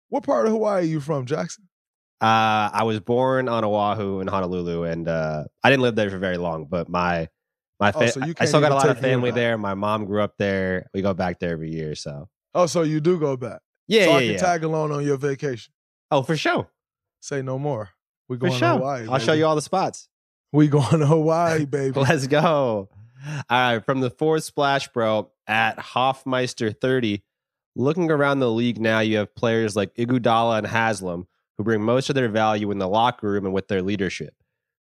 What 0.09 0.23
part 0.23 0.47
of 0.47 0.53
Hawaii 0.53 0.83
are 0.83 0.87
you 0.87 1.01
from, 1.01 1.27
Jackson? 1.27 1.69
Uh, 2.21 2.71
I 2.73 2.85
was 2.85 3.01
born 3.01 3.49
on 3.49 3.65
Oahu 3.65 4.21
in 4.21 4.27
Honolulu, 4.29 4.85
and 4.85 5.09
uh, 5.09 5.45
I 5.63 5.71
didn't 5.71 5.83
live 5.83 5.95
there 5.97 6.09
for 6.11 6.19
very 6.19 6.39
long. 6.39 6.67
But 6.67 6.89
my 6.89 7.29
my 7.81 7.93
Oh, 7.95 8.07
so 8.07 8.25
you 8.25 8.35
I 8.39 8.45
still 8.47 8.61
got 8.61 8.73
a 8.73 8.77
lot 8.77 8.89
of 8.89 8.99
family 9.01 9.31
there. 9.31 9.59
My 9.59 9.75
mom 9.75 10.05
grew 10.07 10.23
up 10.23 10.37
there. 10.39 10.89
We 10.95 11.03
go 11.03 11.13
back 11.13 11.39
there 11.41 11.51
every 11.53 11.71
year. 11.71 11.95
So 11.95 12.29
Oh, 12.55 12.67
so 12.67 12.83
you 12.83 13.01
do 13.01 13.19
go 13.19 13.37
back. 13.37 13.61
yeah, 13.89 14.05
so 14.05 14.11
yeah, 14.13 14.17
I 14.17 14.21
can 14.21 14.31
yeah. 14.33 14.37
tag 14.39 14.65
along 14.65 14.93
on 14.93 15.05
your 15.05 15.17
vacation. 15.19 15.73
oh, 16.11 16.23
for 16.23 16.37
sure, 16.37 16.69
Say 17.21 17.43
no 17.43 17.59
more. 17.59 17.91
We 18.29 18.37
going 18.39 18.53
sure. 18.53 18.61
to 18.61 18.77
Hawaii. 18.77 19.07
I'll 19.11 19.19
show 19.19 19.33
you 19.35 19.45
all 19.45 19.57
the 19.57 19.61
spots. 19.63 20.09
We 20.53 20.69
going 20.69 21.01
to 21.01 21.07
Hawaii, 21.07 21.65
baby. 21.67 21.99
Let's 22.01 22.27
go. 22.27 22.89
All 23.27 23.45
right, 23.51 23.85
from 23.85 24.01
the 24.01 24.11
fourth 24.11 24.45
splash, 24.45 24.89
bro, 24.89 25.31
at 25.47 25.77
Hoffmeister30. 25.79 27.23
Looking 27.77 28.11
around 28.11 28.39
the 28.39 28.51
league 28.51 28.81
now, 28.81 29.01
you 29.01 29.17
have 29.17 29.35
players 29.35 29.75
like 29.75 29.95
Iguodala 29.97 30.59
and 30.59 30.67
Haslem 30.67 31.27
who 31.57 31.65
bring 31.65 31.83
most 31.83 32.09
of 32.09 32.15
their 32.15 32.29
value 32.29 32.71
in 32.71 32.79
the 32.79 32.89
locker 32.89 33.29
room 33.29 33.45
and 33.45 33.55
with 33.55 33.69
their 33.69 33.83
leadership. 33.83 34.35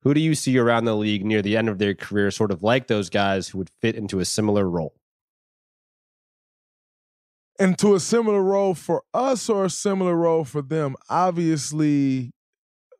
Who 0.02 0.14
do 0.14 0.20
you 0.20 0.34
see 0.34 0.58
around 0.58 0.84
the 0.84 0.96
league 0.96 1.24
near 1.24 1.42
the 1.42 1.56
end 1.56 1.68
of 1.68 1.78
their 1.78 1.94
career, 1.94 2.30
sort 2.30 2.50
of 2.50 2.62
like 2.62 2.86
those 2.86 3.10
guys 3.10 3.48
who 3.48 3.58
would 3.58 3.70
fit 3.80 3.96
into 3.96 4.20
a 4.20 4.24
similar 4.24 4.68
role? 4.68 4.94
into 7.60 7.94
a 7.94 8.00
similar 8.00 8.42
role 8.42 8.74
for 8.74 9.02
us 9.12 9.50
or 9.50 9.66
a 9.66 9.70
similar 9.70 10.16
role 10.16 10.44
for 10.44 10.62
them. 10.62 10.96
Obviously, 11.10 12.32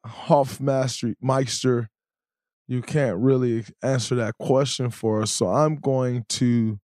Hofmaster 0.07 1.15
Meister, 1.21 1.89
you 2.69 2.83
can't 2.83 3.17
really 3.17 3.65
answer 3.83 4.15
that 4.17 4.35
question 4.39 4.91
for 4.91 5.23
us. 5.23 5.31
So 5.31 5.49
I'm 5.49 5.77
going 5.77 6.27
to 6.29 6.79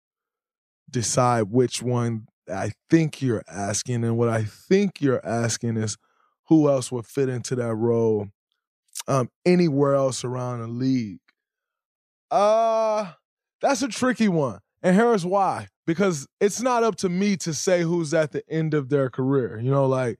decide 0.90 1.44
which 1.50 1.82
one 1.82 2.26
I 2.52 2.72
think 2.88 3.20
you're 3.20 3.44
asking. 3.46 4.04
And 4.04 4.16
what 4.16 4.30
I 4.30 4.44
think 4.44 5.02
you're 5.02 5.24
asking 5.24 5.76
is 5.76 5.98
who 6.48 6.68
else 6.68 6.92
would 6.92 7.06
fit 7.06 7.28
into 7.28 7.54
that 7.56 7.74
role 7.74 8.28
um, 9.08 9.30
anywhere 9.44 9.94
else 9.94 10.24
around 10.24 10.60
the 10.60 10.68
league. 10.68 11.20
Uh 12.30 13.12
that's 13.60 13.82
a 13.82 13.88
tricky 13.88 14.28
one. 14.28 14.60
And 14.82 14.94
here's 14.94 15.24
why. 15.24 15.68
Because 15.86 16.26
it's 16.40 16.60
not 16.60 16.82
up 16.82 16.96
to 16.96 17.08
me 17.08 17.36
to 17.38 17.54
say 17.54 17.82
who's 17.82 18.12
at 18.12 18.32
the 18.32 18.42
end 18.48 18.74
of 18.74 18.88
their 18.88 19.08
career. 19.08 19.58
You 19.58 19.70
know, 19.70 19.86
like 19.86 20.18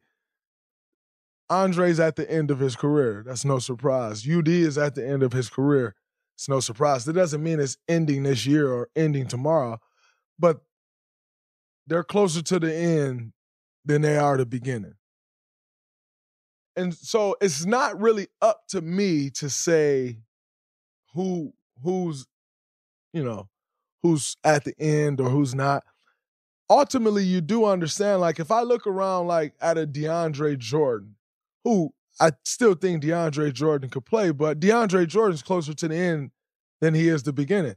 Andre's 1.49 2.01
at 2.01 2.17
the 2.17 2.29
end 2.31 2.51
of 2.51 2.59
his 2.59 2.77
career. 2.77 3.23
That's 3.27 3.45
no 3.45 3.59
surprise. 3.59 4.27
UD 4.29 4.49
is 4.49 4.79
at 4.79 4.95
the 4.95 5.07
end 5.07 5.23
of 5.23 5.33
his 5.33 5.49
career. 5.49 5.95
It's 6.35 6.49
no 6.49 6.61
surprise. 6.61 7.05
That 7.05 7.15
doesn't 7.15 7.43
mean 7.43 7.61
it's 7.61 7.79
ending 7.89 8.25
this 8.25 8.47
year 8.47 8.71
or 8.71 8.89
ending 8.95 9.27
tomorrow, 9.27 9.79
but 10.39 10.61
they're 11.87 12.05
closer 12.05 12.43
to 12.43 12.59
the 12.59 12.75
end 12.75 13.33
than 13.85 14.03
they 14.03 14.19
are 14.19 14.37
the 14.37 14.47
beginning. 14.47 14.95
And 16.77 16.95
so 16.95 17.37
it's 17.41 17.65
not 17.65 18.01
really 18.01 18.29
up 18.43 18.67
to 18.69 18.81
me 18.83 19.31
to 19.31 19.49
say 19.49 20.19
who 21.15 21.55
who's 21.83 22.27
you 23.13 23.25
know 23.25 23.49
who's 24.03 24.37
at 24.45 24.65
the 24.65 24.75
end 24.79 25.21
or 25.21 25.31
who's 25.31 25.55
not. 25.55 25.85
Ultimately, 26.69 27.25
you 27.25 27.41
do 27.41 27.65
understand. 27.65 28.21
Like 28.21 28.41
if 28.41 28.51
I 28.51 28.63
look 28.63 28.87
around, 28.87 29.27
like 29.27 29.55
at 29.61 29.79
a 29.79 29.87
DeAndre 29.87 30.59
Jordan, 30.59 31.17
who 31.65 31.93
I 32.21 32.33
still 32.45 32.75
think 32.75 33.03
DeAndre 33.03 33.53
Jordan 33.53 33.91
could 33.91 34.05
play, 34.05 34.31
but 34.31 34.61
DeAndre 34.61 35.07
Jordan's 35.07 35.43
closer 35.43 35.75
to 35.75 35.89
the 35.89 35.97
end 35.97 36.31
than 36.81 36.95
he 36.95 37.09
is 37.09 37.23
the 37.23 37.33
beginning. 37.33 37.77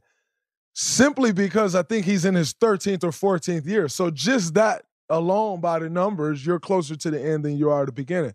Simply 0.72 1.32
because 1.32 1.74
I 1.74 1.82
think 1.82 2.06
he's 2.06 2.24
in 2.24 2.34
his 2.34 2.54
13th 2.54 3.04
or 3.04 3.10
14th 3.10 3.66
year. 3.66 3.88
So 3.88 4.10
just 4.10 4.54
that 4.54 4.84
alone 5.08 5.60
by 5.60 5.78
the 5.78 5.90
numbers, 5.90 6.46
you're 6.46 6.60
closer 6.60 6.96
to 6.96 7.10
the 7.10 7.20
end 7.20 7.44
than 7.44 7.56
you 7.56 7.70
are 7.70 7.84
the 7.84 7.92
beginning. 7.92 8.34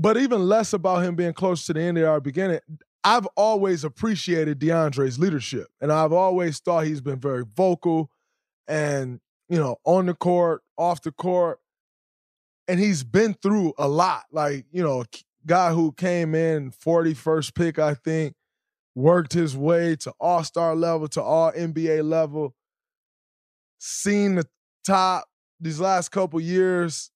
But 0.00 0.16
even 0.16 0.48
less 0.48 0.72
about 0.72 1.02
him 1.02 1.16
being 1.16 1.32
close 1.32 1.66
to 1.66 1.72
the 1.72 1.80
end 1.80 1.96
they 1.96 2.04
are 2.04 2.20
beginning, 2.20 2.60
I've 3.02 3.26
always 3.36 3.82
appreciated 3.82 4.60
DeAndre's 4.60 5.18
leadership. 5.18 5.66
And 5.80 5.90
I've 5.90 6.12
always 6.12 6.60
thought 6.60 6.86
he's 6.86 7.00
been 7.00 7.18
very 7.18 7.44
vocal 7.56 8.08
and, 8.68 9.18
you 9.48 9.58
know, 9.58 9.78
on 9.84 10.06
the 10.06 10.14
court, 10.14 10.62
off 10.76 11.02
the 11.02 11.10
court. 11.10 11.58
And 12.68 12.78
he's 12.78 13.02
been 13.02 13.34
through 13.34 13.72
a 13.76 13.88
lot. 13.88 14.26
Like, 14.30 14.66
you 14.70 14.84
know, 14.84 15.04
guy 15.44 15.72
who 15.72 15.90
came 15.90 16.32
in 16.36 16.70
41st 16.70 17.54
pick, 17.56 17.80
I 17.80 17.94
think, 17.94 18.34
worked 18.94 19.32
his 19.32 19.56
way 19.56 19.96
to 19.96 20.12
all 20.20 20.44
star 20.44 20.76
level, 20.76 21.08
to 21.08 21.22
all 21.22 21.50
NBA 21.50 22.08
level, 22.08 22.54
seen 23.80 24.36
the 24.36 24.46
top 24.86 25.26
these 25.58 25.80
last 25.80 26.10
couple 26.10 26.40
years, 26.40 27.10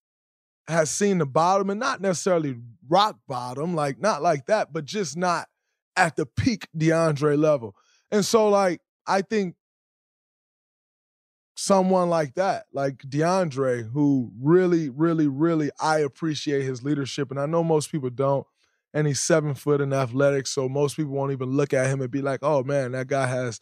has 0.67 0.89
seen 0.89 1.17
the 1.17 1.25
bottom 1.25 1.69
and 1.69 1.79
not 1.79 2.01
necessarily 2.01 2.55
rock 2.87 3.17
bottom, 3.27 3.75
like 3.75 3.99
not 3.99 4.21
like 4.21 4.45
that, 4.45 4.71
but 4.71 4.85
just 4.85 5.17
not 5.17 5.47
at 5.95 6.15
the 6.15 6.25
peak 6.25 6.67
DeAndre 6.77 7.37
level. 7.37 7.75
And 8.11 8.23
so, 8.23 8.49
like, 8.49 8.81
I 9.05 9.21
think 9.21 9.55
someone 11.55 12.09
like 12.09 12.35
that, 12.35 12.65
like 12.73 12.97
DeAndre, 12.99 13.91
who 13.91 14.31
really, 14.41 14.89
really, 14.89 15.27
really, 15.27 15.69
I 15.79 15.99
appreciate 15.99 16.63
his 16.63 16.83
leadership. 16.83 17.31
And 17.31 17.39
I 17.39 17.45
know 17.45 17.63
most 17.63 17.91
people 17.91 18.09
don't. 18.09 18.45
And 18.95 19.07
he's 19.07 19.19
seven 19.19 19.55
foot 19.55 19.81
and 19.81 19.93
athletic. 19.93 20.45
So 20.45 20.69
most 20.69 20.95
people 20.95 21.13
won't 21.13 21.31
even 21.31 21.49
look 21.49 21.73
at 21.73 21.87
him 21.87 22.01
and 22.01 22.11
be 22.11 22.21
like, 22.21 22.39
oh 22.43 22.63
man, 22.63 22.91
that 22.91 23.07
guy 23.07 23.25
has 23.25 23.59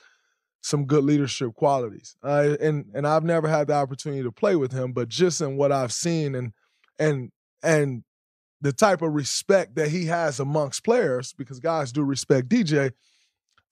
some 0.62 0.86
good 0.86 1.04
leadership 1.04 1.56
qualities. 1.56 2.16
Uh, 2.22 2.56
and 2.62 2.86
and 2.94 3.08
I've 3.08 3.24
never 3.24 3.48
had 3.48 3.68
the 3.68 3.74
opportunity 3.74 4.24
to 4.24 4.32
play 4.32 4.56
with 4.56 4.72
him, 4.72 4.92
but 4.92 5.08
just 5.08 5.42
in 5.42 5.58
what 5.58 5.72
I've 5.72 5.94
seen 5.94 6.36
and 6.36 6.54
and 7.02 7.32
and 7.64 8.04
the 8.62 8.72
type 8.72 9.02
of 9.02 9.14
respect 9.14 9.76
that 9.76 9.90
he 9.90 10.06
has 10.06 10.40
amongst 10.40 10.84
players, 10.84 11.34
because 11.34 11.60
guys 11.60 11.92
do 11.92 12.04
respect 12.04 12.48
DJ, 12.48 12.92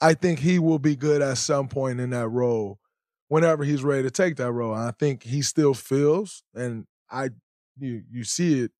I 0.01 0.15
think 0.15 0.39
he 0.39 0.57
will 0.57 0.79
be 0.79 0.95
good 0.95 1.21
at 1.21 1.37
some 1.37 1.67
point 1.67 1.99
in 1.99 2.09
that 2.09 2.27
role 2.29 2.79
whenever 3.27 3.63
he's 3.63 3.83
ready 3.83 4.03
to 4.03 4.11
take 4.11 4.35
that 4.37 4.51
role. 4.51 4.73
And 4.73 4.83
I 4.83 4.91
think 4.91 5.23
he 5.23 5.43
still 5.43 5.75
feels, 5.75 6.43
and 6.55 6.85
I 7.09 7.29
you 7.77 8.03
you 8.11 8.23
see 8.23 8.61
it 8.61 8.71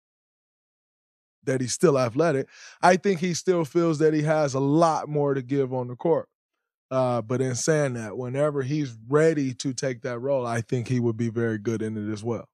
that 1.44 1.62
he's 1.62 1.74
still 1.74 1.98
athletic. 1.98 2.48
I 2.82 2.98
think 2.98 3.20
he 3.20 3.34
still 3.34 3.64
feels 3.64 4.00
that 4.00 4.14
he 4.14 4.24
has 4.24 4.54
a 4.54 4.60
lot 4.60 5.08
more 5.08 5.34
to 5.34 5.42
give 5.42 5.74
on 5.74 5.88
the 5.88 5.96
court. 5.96 6.28
Uh, 6.92 7.22
but 7.22 7.40
in 7.40 7.54
saying 7.54 7.94
that, 7.94 8.18
whenever 8.18 8.64
he's 8.64 8.98
ready 9.08 9.54
to 9.54 9.74
take 9.74 10.02
that 10.02 10.20
role, 10.20 10.46
I 10.46 10.62
think 10.62 10.88
he 10.88 11.00
would 11.00 11.18
be 11.18 11.30
very 11.30 11.60
good 11.60 11.84
in 11.84 11.96
it 11.96 12.12
as 12.12 12.24
well. 12.24 12.48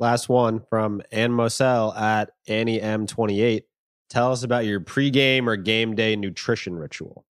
Last 0.00 0.30
one 0.30 0.60
from 0.70 1.02
Ann 1.12 1.30
Moselle 1.30 1.92
at 1.92 2.30
Annie 2.48 2.80
M28. 2.80 3.64
Tell 4.08 4.32
us 4.32 4.42
about 4.42 4.64
your 4.64 4.80
pregame 4.80 5.46
or 5.46 5.56
game 5.56 5.94
day 5.94 6.16
nutrition 6.16 6.74
ritual. 6.74 7.26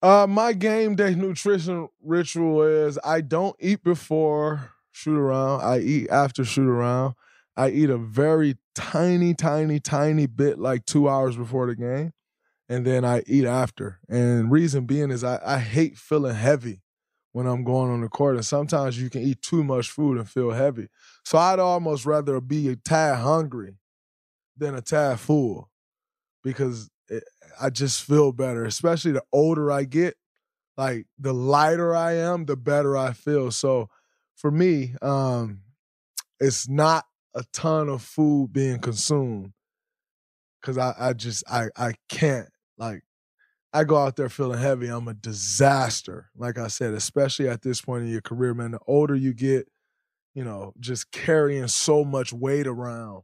Uh, 0.00 0.28
my 0.28 0.52
game 0.52 0.94
day 0.94 1.16
nutrition 1.16 1.88
ritual 2.00 2.62
is 2.62 2.96
I 3.02 3.22
don't 3.22 3.56
eat 3.58 3.82
before 3.82 4.70
shoot 4.92 5.18
around. 5.18 5.62
I 5.62 5.80
eat 5.80 6.10
after 6.10 6.44
shoot 6.44 6.68
around. 6.68 7.14
I 7.56 7.70
eat 7.70 7.90
a 7.90 7.98
very 7.98 8.56
tiny, 8.76 9.34
tiny, 9.34 9.80
tiny 9.80 10.26
bit 10.26 10.60
like 10.60 10.86
two 10.86 11.08
hours 11.08 11.36
before 11.36 11.66
the 11.66 11.74
game, 11.74 12.12
and 12.68 12.86
then 12.86 13.04
I 13.04 13.24
eat 13.26 13.46
after. 13.46 13.98
And 14.08 14.48
reason 14.48 14.86
being 14.86 15.10
is 15.10 15.24
I, 15.24 15.40
I 15.44 15.58
hate 15.58 15.98
feeling 15.98 16.36
heavy 16.36 16.82
when 17.32 17.48
I'm 17.48 17.64
going 17.64 17.90
on 17.90 18.00
the 18.00 18.08
court, 18.08 18.36
and 18.36 18.46
sometimes 18.46 19.00
you 19.00 19.10
can 19.10 19.22
eat 19.22 19.42
too 19.42 19.64
much 19.64 19.90
food 19.90 20.18
and 20.18 20.28
feel 20.28 20.52
heavy. 20.52 20.88
So 21.24 21.38
I'd 21.38 21.58
almost 21.58 22.06
rather 22.06 22.40
be 22.40 22.68
a 22.68 22.76
tad 22.76 23.18
hungry 23.18 23.76
than 24.56 24.74
a 24.74 24.82
tad 24.82 25.20
full 25.20 25.70
because 26.42 26.90
it, 27.08 27.24
I 27.60 27.70
just 27.70 28.04
feel 28.04 28.32
better, 28.32 28.64
especially 28.64 29.12
the 29.12 29.24
older 29.32 29.70
I 29.70 29.84
get. 29.84 30.16
Like 30.76 31.06
the 31.18 31.32
lighter 31.32 31.94
I 31.94 32.14
am, 32.14 32.46
the 32.46 32.56
better 32.56 32.96
I 32.96 33.12
feel. 33.12 33.52
So 33.52 33.88
for 34.34 34.50
me, 34.50 34.94
um, 35.00 35.60
it's 36.40 36.68
not 36.68 37.04
a 37.34 37.44
ton 37.52 37.88
of 37.88 38.02
food 38.02 38.52
being 38.52 38.80
consumed 38.80 39.52
because 40.60 40.76
I, 40.76 40.94
I 40.98 41.12
just 41.12 41.44
I 41.48 41.68
I 41.76 41.94
can't 42.08 42.48
like 42.76 43.02
I 43.72 43.84
go 43.84 43.96
out 43.96 44.16
there 44.16 44.28
feeling 44.28 44.60
heavy. 44.60 44.88
I'm 44.88 45.08
a 45.08 45.14
disaster. 45.14 46.30
Like 46.36 46.58
I 46.58 46.68
said, 46.68 46.94
especially 46.94 47.48
at 47.48 47.62
this 47.62 47.80
point 47.80 48.04
in 48.04 48.10
your 48.10 48.20
career, 48.20 48.54
man. 48.54 48.72
The 48.72 48.80
older 48.86 49.14
you 49.14 49.32
get, 49.32 49.68
you 50.34 50.44
know, 50.44 50.72
just 50.80 51.10
carrying 51.12 51.68
so 51.68 52.04
much 52.04 52.32
weight 52.32 52.66
around 52.66 53.22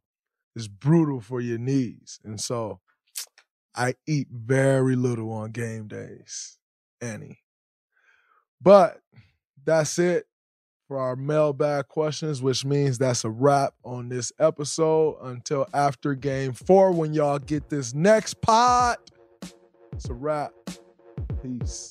is 0.57 0.68
brutal 0.68 1.20
for 1.20 1.40
your 1.40 1.59
knees. 1.59 2.20
And 2.25 2.40
so 2.40 2.81
I 3.75 3.94
eat 4.07 4.29
very 4.31 4.96
little 4.96 5.33
on 5.33 5.51
game 5.51 5.88
days, 5.88 6.59
Annie. 7.01 7.40
But 8.61 9.01
that's 9.64 9.99
it 9.99 10.27
for 10.87 10.99
our 10.99 11.16
mailbag 11.16 11.88
questions, 11.88 12.42
which 12.42 12.64
means 12.64 12.99
that's 12.99 13.25
a 13.25 13.31
wrap 13.31 13.75
on 13.85 14.09
this 14.09 14.33
episode 14.38 15.18
until 15.23 15.66
after 15.73 16.14
game 16.14 16.53
four 16.53 16.90
when 16.92 17.14
y'all 17.14 17.38
get 17.38 17.70
this 17.70 17.94
next 17.94 18.40
pod. 18.40 18.99
It's 19.92 20.09
a 20.09 20.14
wrap. 20.14 20.53
Peace. 21.42 21.90